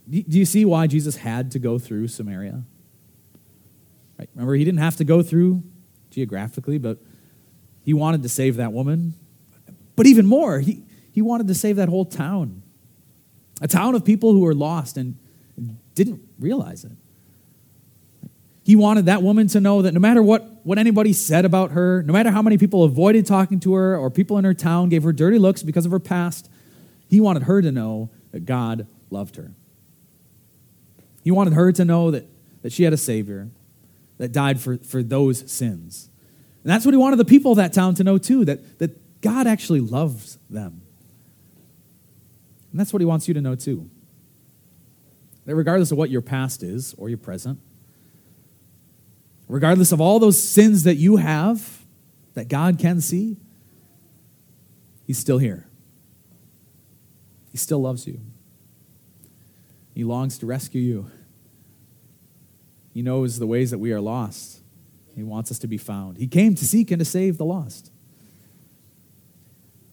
Do 0.09 0.39
you 0.39 0.45
see 0.45 0.65
why 0.65 0.87
Jesus 0.87 1.17
had 1.17 1.51
to 1.53 1.59
go 1.59 1.79
through 1.79 2.09
Samaria? 2.09 2.63
Right? 4.19 4.29
Remember, 4.35 4.55
he 4.55 4.65
didn't 4.65 4.81
have 4.81 4.97
to 4.97 5.05
go 5.05 5.23
through 5.23 5.63
geographically, 6.11 6.79
but 6.79 6.99
he 7.83 7.95
wanted 7.95 8.23
to 8.23 8.29
save 8.29 8.57
that 8.57 8.73
woman. 8.73 9.15
But 9.97 10.07
even 10.07 10.27
more, 10.27 10.61
he, 10.61 10.83
he 11.11 11.23
wanted 11.23 11.49
to 11.49 11.55
save 11.55 11.77
that 11.77 11.89
whole 11.89 12.05
town. 12.05 12.63
A 13.63 13.69
town 13.69 13.95
of 13.95 14.05
people 14.05 14.33
who 14.33 14.41
were 14.41 14.55
lost 14.55 14.97
and 14.97 15.17
didn't 15.95 16.21
realize 16.39 16.85
it. 16.85 16.93
He 18.71 18.77
wanted 18.77 19.07
that 19.07 19.21
woman 19.21 19.49
to 19.49 19.61
know 19.61 19.83
that 19.83 19.95
no 19.95 19.99
matter 19.99 20.23
what, 20.23 20.65
what 20.65 20.79
anybody 20.79 21.13
said 21.13 21.45
about 21.45 21.73
her, 21.73 22.05
no 22.05 22.13
matter 22.13 22.31
how 22.31 22.41
many 22.41 22.57
people 22.57 22.85
avoided 22.85 23.27
talking 23.27 23.59
to 23.59 23.75
her 23.75 23.97
or 23.97 24.13
people 24.13 24.39
in 24.39 24.45
her 24.45 24.55
town 24.55 24.91
gave 24.91 25.03
her 25.03 25.13
dirty 25.13 25.41
looks 25.41 25.65
because 25.65 25.85
of 25.85 25.91
her 25.91 25.99
past, 25.99 26.49
he 27.09 27.21
wanted 27.21 27.43
her 27.43 27.61
to 27.61 27.73
know 27.73 28.11
that 28.31 28.47
God 28.47 28.87
loved 29.11 29.35
her. 29.35 29.51
He 31.25 31.33
wanted 31.33 31.55
her 31.55 31.73
to 31.73 31.85
know 31.85 32.13
that, 32.13 32.29
that 32.63 32.71
she 32.71 32.85
had 32.85 32.93
a 32.93 32.97
Savior 32.97 33.49
that 34.19 34.31
died 34.31 34.61
for, 34.61 34.77
for 34.77 35.03
those 35.03 35.51
sins. 35.51 36.09
And 36.63 36.71
that's 36.71 36.85
what 36.85 36.95
he 36.95 36.99
wanted 36.99 37.17
the 37.17 37.25
people 37.25 37.51
of 37.51 37.57
that 37.57 37.73
town 37.73 37.97
to 37.97 38.05
know 38.05 38.19
too, 38.19 38.45
that, 38.45 38.79
that 38.79 39.21
God 39.21 39.49
actually 39.49 39.81
loves 39.81 40.39
them. 40.49 40.83
And 42.71 42.79
that's 42.79 42.93
what 42.93 43.03
he 43.03 43.07
wants 43.07 43.27
you 43.27 43.35
to 43.35 43.41
know 43.41 43.57
too. 43.57 43.91
That 45.47 45.57
regardless 45.57 45.91
of 45.91 45.99
what 45.99 46.09
your 46.09 46.23
past 46.23 46.63
is 46.63 46.95
or 46.97 47.09
your 47.09 47.19
present, 47.19 47.59
regardless 49.51 49.93
of 49.93 50.01
all 50.01 50.19
those 50.19 50.41
sins 50.41 50.85
that 50.85 50.97
you 50.97 51.17
have 51.17 51.85
that 52.35 52.49
God 52.49 52.79
can 52.79 53.01
see, 53.01 53.37
He's 55.07 55.19
still 55.19 55.39
here. 55.39 55.67
He 57.51 57.59
still 57.59 57.81
loves 57.81 58.07
you. 58.07 58.21
He 59.93 60.05
longs 60.05 60.39
to 60.39 60.47
rescue 60.47 60.81
you. 60.81 61.11
He 62.95 63.03
knows 63.03 63.41
the 63.41 63.47
ways 63.47 63.73
that 63.73 63.79
we 63.79 63.93
are 63.93 64.01
lost. 64.01 64.61
He 65.17 65.25
wants 65.25 65.51
us 65.51 65.59
to 65.59 65.67
be 65.67 65.79
found. 65.79 66.19
He 66.19 66.29
came 66.29 66.55
to 66.55 66.65
seek 66.65 66.93
and 66.93 67.01
to 67.01 67.05
save 67.05 67.39
the 67.39 67.45
lost. 67.45 67.91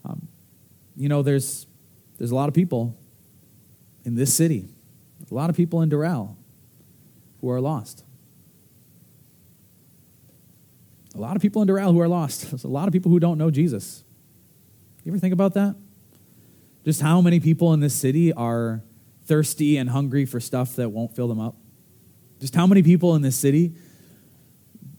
Um, 0.06 0.28
you 0.96 1.10
know, 1.10 1.24
there's, 1.24 1.66
there's 2.20 2.32
a 2.32 2.36
lot 2.36 2.48
of 2.48 2.54
people 2.54 2.96
in 4.06 4.14
this 4.14 4.34
city, 4.34 4.70
a 5.30 5.34
lot 5.34 5.50
of 5.50 5.56
people 5.56 5.82
in 5.82 5.90
Doral 5.90 6.36
who 7.42 7.50
are 7.50 7.60
lost. 7.60 8.04
A 11.18 11.20
lot 11.20 11.36
of 11.36 11.42
people 11.42 11.64
in 11.64 11.68
Doral 11.68 11.94
who 11.94 12.00
are 12.00 12.08
lost. 12.08 12.52
There's 12.52 12.64
a 12.64 12.68
lot 12.68 12.88
of 12.88 12.94
people 12.94 13.12
who 13.12 13.20
don't 13.20 13.40
know 13.40 13.50
Jesus. 13.50 14.04
You 15.04 15.12
ever 15.12 15.20
think 15.20 15.34
about 15.34 15.56
that? 15.56 15.76
Just 16.86 17.02
how 17.02 17.22
many 17.22 17.40
people 17.40 17.74
in 17.74 17.80
this 17.80 17.96
city 17.96 18.32
are 18.32 18.84
thirsty 19.26 19.78
and 19.78 19.90
hungry 19.90 20.26
for 20.26 20.40
stuff 20.40 20.76
that 20.76 20.90
won't 20.90 21.16
fill 21.16 21.28
them 21.28 21.40
up? 21.40 21.56
Just 22.40 22.54
how 22.54 22.68
many 22.68 22.84
people 22.84 23.16
in 23.16 23.24
this 23.24 23.36
city 23.36 23.74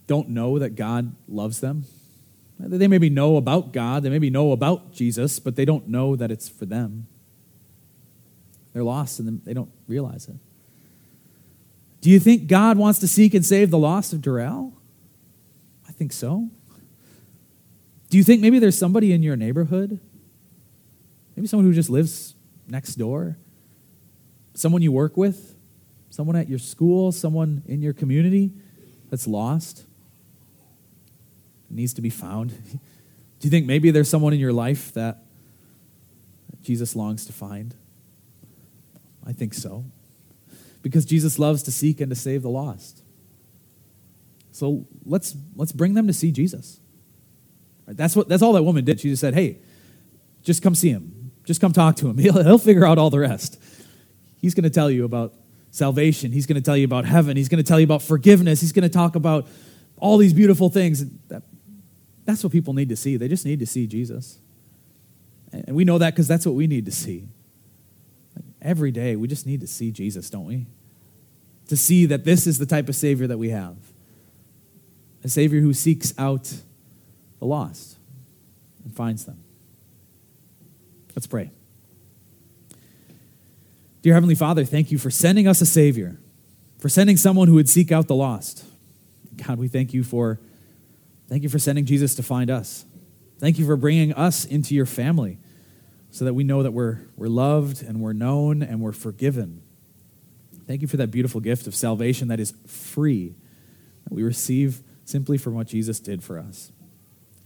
don't 0.07 0.29
know 0.29 0.59
that 0.59 0.71
God 0.71 1.15
loves 1.27 1.61
them? 1.61 1.85
They 2.59 2.87
maybe 2.87 3.09
know 3.09 3.37
about 3.37 3.71
God, 3.71 4.03
they 4.03 4.09
maybe 4.09 4.29
know 4.29 4.51
about 4.51 4.91
Jesus, 4.91 5.39
but 5.39 5.55
they 5.55 5.63
don't 5.63 5.87
know 5.87 6.17
that 6.17 6.29
it's 6.31 6.49
for 6.49 6.65
them. 6.65 7.07
They're 8.73 8.83
lost 8.83 9.21
and 9.21 9.41
they 9.45 9.53
don't 9.53 9.71
realize 9.87 10.27
it. 10.27 10.35
Do 12.01 12.09
you 12.09 12.19
think 12.19 12.47
God 12.47 12.77
wants 12.77 12.99
to 12.99 13.07
seek 13.07 13.33
and 13.33 13.45
save 13.45 13.71
the 13.71 13.77
lost 13.77 14.11
of 14.11 14.19
Doral? 14.19 14.73
Think 15.99 16.13
so. 16.13 16.49
Do 18.09 18.17
you 18.17 18.23
think 18.23 18.41
maybe 18.41 18.57
there's 18.57 18.77
somebody 18.77 19.11
in 19.11 19.21
your 19.21 19.35
neighborhood? 19.35 19.99
Maybe 21.35 21.45
someone 21.45 21.65
who 21.65 21.73
just 21.73 21.89
lives 21.89 22.35
next 22.69 22.95
door? 22.95 23.37
Someone 24.53 24.81
you 24.81 24.93
work 24.93 25.17
with? 25.17 25.55
Someone 26.09 26.37
at 26.37 26.47
your 26.47 26.57
school? 26.57 27.11
Someone 27.11 27.63
in 27.67 27.81
your 27.81 27.91
community 27.91 28.53
that's 29.09 29.27
lost? 29.27 29.85
Needs 31.69 31.93
to 31.95 32.01
be 32.01 32.09
found? 32.09 32.51
Do 33.39 33.47
you 33.47 33.49
think 33.49 33.65
maybe 33.65 33.91
there's 33.91 34.09
someone 34.09 34.31
in 34.31 34.39
your 34.39 34.53
life 34.53 34.93
that 34.93 35.25
Jesus 36.61 36.95
longs 36.95 37.25
to 37.25 37.33
find? 37.33 37.75
I 39.27 39.33
think 39.33 39.53
so. 39.53 39.83
Because 40.81 41.03
Jesus 41.03 41.37
loves 41.37 41.61
to 41.63 41.73
seek 41.73 41.99
and 41.99 42.09
to 42.09 42.15
save 42.15 42.41
the 42.41 42.49
lost. 42.49 43.03
So 44.59 44.85
let's, 45.05 45.37
let's 45.55 45.71
bring 45.71 45.93
them 45.93 46.05
to 46.07 46.13
see 46.13 46.33
Jesus. 46.33 46.81
Right? 47.87 47.95
That's, 47.95 48.13
what, 48.13 48.27
that's 48.27 48.41
all 48.41 48.51
that 48.53 48.63
woman 48.63 48.83
did. 48.83 48.99
She 48.99 49.09
just 49.09 49.21
said, 49.21 49.33
hey, 49.33 49.59
just 50.43 50.61
come 50.61 50.75
see 50.75 50.89
him. 50.89 51.31
Just 51.45 51.61
come 51.61 51.71
talk 51.71 51.95
to 51.97 52.09
him. 52.09 52.17
He'll, 52.17 52.43
he'll 52.43 52.57
figure 52.57 52.85
out 52.85 52.97
all 52.97 53.09
the 53.09 53.19
rest. 53.19 53.57
He's 54.37 54.53
going 54.53 54.65
to 54.65 54.69
tell 54.69 54.91
you 54.91 55.05
about 55.05 55.33
salvation. 55.71 56.33
He's 56.33 56.45
going 56.45 56.57
to 56.57 56.61
tell 56.61 56.75
you 56.75 56.83
about 56.83 57.05
heaven. 57.05 57.37
He's 57.37 57.47
going 57.47 57.63
to 57.63 57.67
tell 57.67 57.79
you 57.79 57.85
about 57.85 58.01
forgiveness. 58.01 58.59
He's 58.59 58.73
going 58.73 58.83
to 58.83 58.89
talk 58.89 59.15
about 59.15 59.47
all 59.95 60.17
these 60.17 60.33
beautiful 60.33 60.69
things. 60.69 61.05
That, 61.29 61.43
that's 62.25 62.43
what 62.43 62.51
people 62.51 62.73
need 62.73 62.89
to 62.89 62.97
see. 62.97 63.15
They 63.15 63.29
just 63.29 63.45
need 63.45 63.59
to 63.59 63.65
see 63.65 63.87
Jesus. 63.87 64.39
And 65.53 65.73
we 65.73 65.85
know 65.85 65.97
that 65.99 66.13
because 66.13 66.27
that's 66.27 66.45
what 66.45 66.55
we 66.55 66.67
need 66.67 66.85
to 66.85 66.91
see. 66.91 67.29
Every 68.61 68.91
day, 68.91 69.15
we 69.15 69.29
just 69.29 69.45
need 69.45 69.61
to 69.61 69.67
see 69.67 69.91
Jesus, 69.91 70.29
don't 70.29 70.45
we? 70.45 70.67
To 71.69 71.77
see 71.77 72.05
that 72.07 72.25
this 72.25 72.45
is 72.45 72.57
the 72.57 72.65
type 72.65 72.89
of 72.89 72.95
Savior 72.95 73.25
that 73.27 73.37
we 73.37 73.49
have 73.51 73.77
a 75.23 75.29
Savior 75.29 75.61
who 75.61 75.73
seeks 75.73 76.13
out 76.17 76.53
the 77.39 77.45
lost 77.45 77.97
and 78.83 78.95
finds 78.95 79.25
them. 79.25 79.43
Let's 81.15 81.27
pray. 81.27 81.51
Dear 84.01 84.13
Heavenly 84.13 84.35
Father, 84.35 84.63
thank 84.63 84.91
you 84.91 84.97
for 84.97 85.11
sending 85.11 85.47
us 85.47 85.59
a 85.61 85.65
Savior, 85.65 86.17
for 86.77 86.87
sending 86.87 87.17
someone 87.17 87.47
who 87.47 87.55
would 87.55 87.67
seek 87.67 87.91
out 87.91 88.07
the 88.07 88.15
lost. 88.15 88.63
God, 89.45 89.59
we 89.59 89.67
thank 89.67 89.93
you 89.93 90.03
for 90.03 90.39
thank 91.27 91.43
you 91.43 91.49
for 91.49 91.59
sending 91.59 91.85
Jesus 91.85 92.15
to 92.15 92.23
find 92.23 92.49
us. 92.49 92.85
Thank 93.39 93.59
you 93.59 93.65
for 93.65 93.77
bringing 93.77 94.13
us 94.13 94.45
into 94.45 94.73
your 94.73 94.85
family 94.85 95.37
so 96.11 96.25
that 96.25 96.33
we 96.33 96.43
know 96.43 96.63
that 96.63 96.71
we're, 96.71 96.99
we're 97.15 97.27
loved 97.27 97.83
and 97.83 98.01
we're 98.01 98.13
known 98.13 98.61
and 98.63 98.81
we're 98.81 98.91
forgiven. 98.91 99.61
Thank 100.67 100.81
you 100.81 100.87
for 100.87 100.97
that 100.97 101.11
beautiful 101.11 101.39
gift 101.39 101.67
of 101.67 101.75
salvation 101.75 102.27
that 102.29 102.39
is 102.39 102.53
free, 102.67 103.35
that 104.03 104.13
we 104.13 104.23
receive 104.23 104.81
simply 105.09 105.37
from 105.37 105.55
what 105.55 105.67
Jesus 105.67 105.99
did 105.99 106.23
for 106.23 106.37
us. 106.37 106.71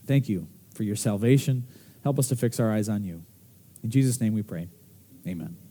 Thank 0.05 0.27
you 0.27 0.47
for 0.75 0.83
your 0.83 0.97
salvation. 0.97 1.65
Help 2.03 2.19
us 2.19 2.27
to 2.27 2.35
fix 2.35 2.59
our 2.59 2.71
eyes 2.71 2.89
on 2.89 3.03
you. 3.03 3.23
In 3.81 3.89
Jesus' 3.89 4.19
name 4.19 4.33
we 4.33 4.43
pray. 4.43 4.67
Amen. 5.25 5.62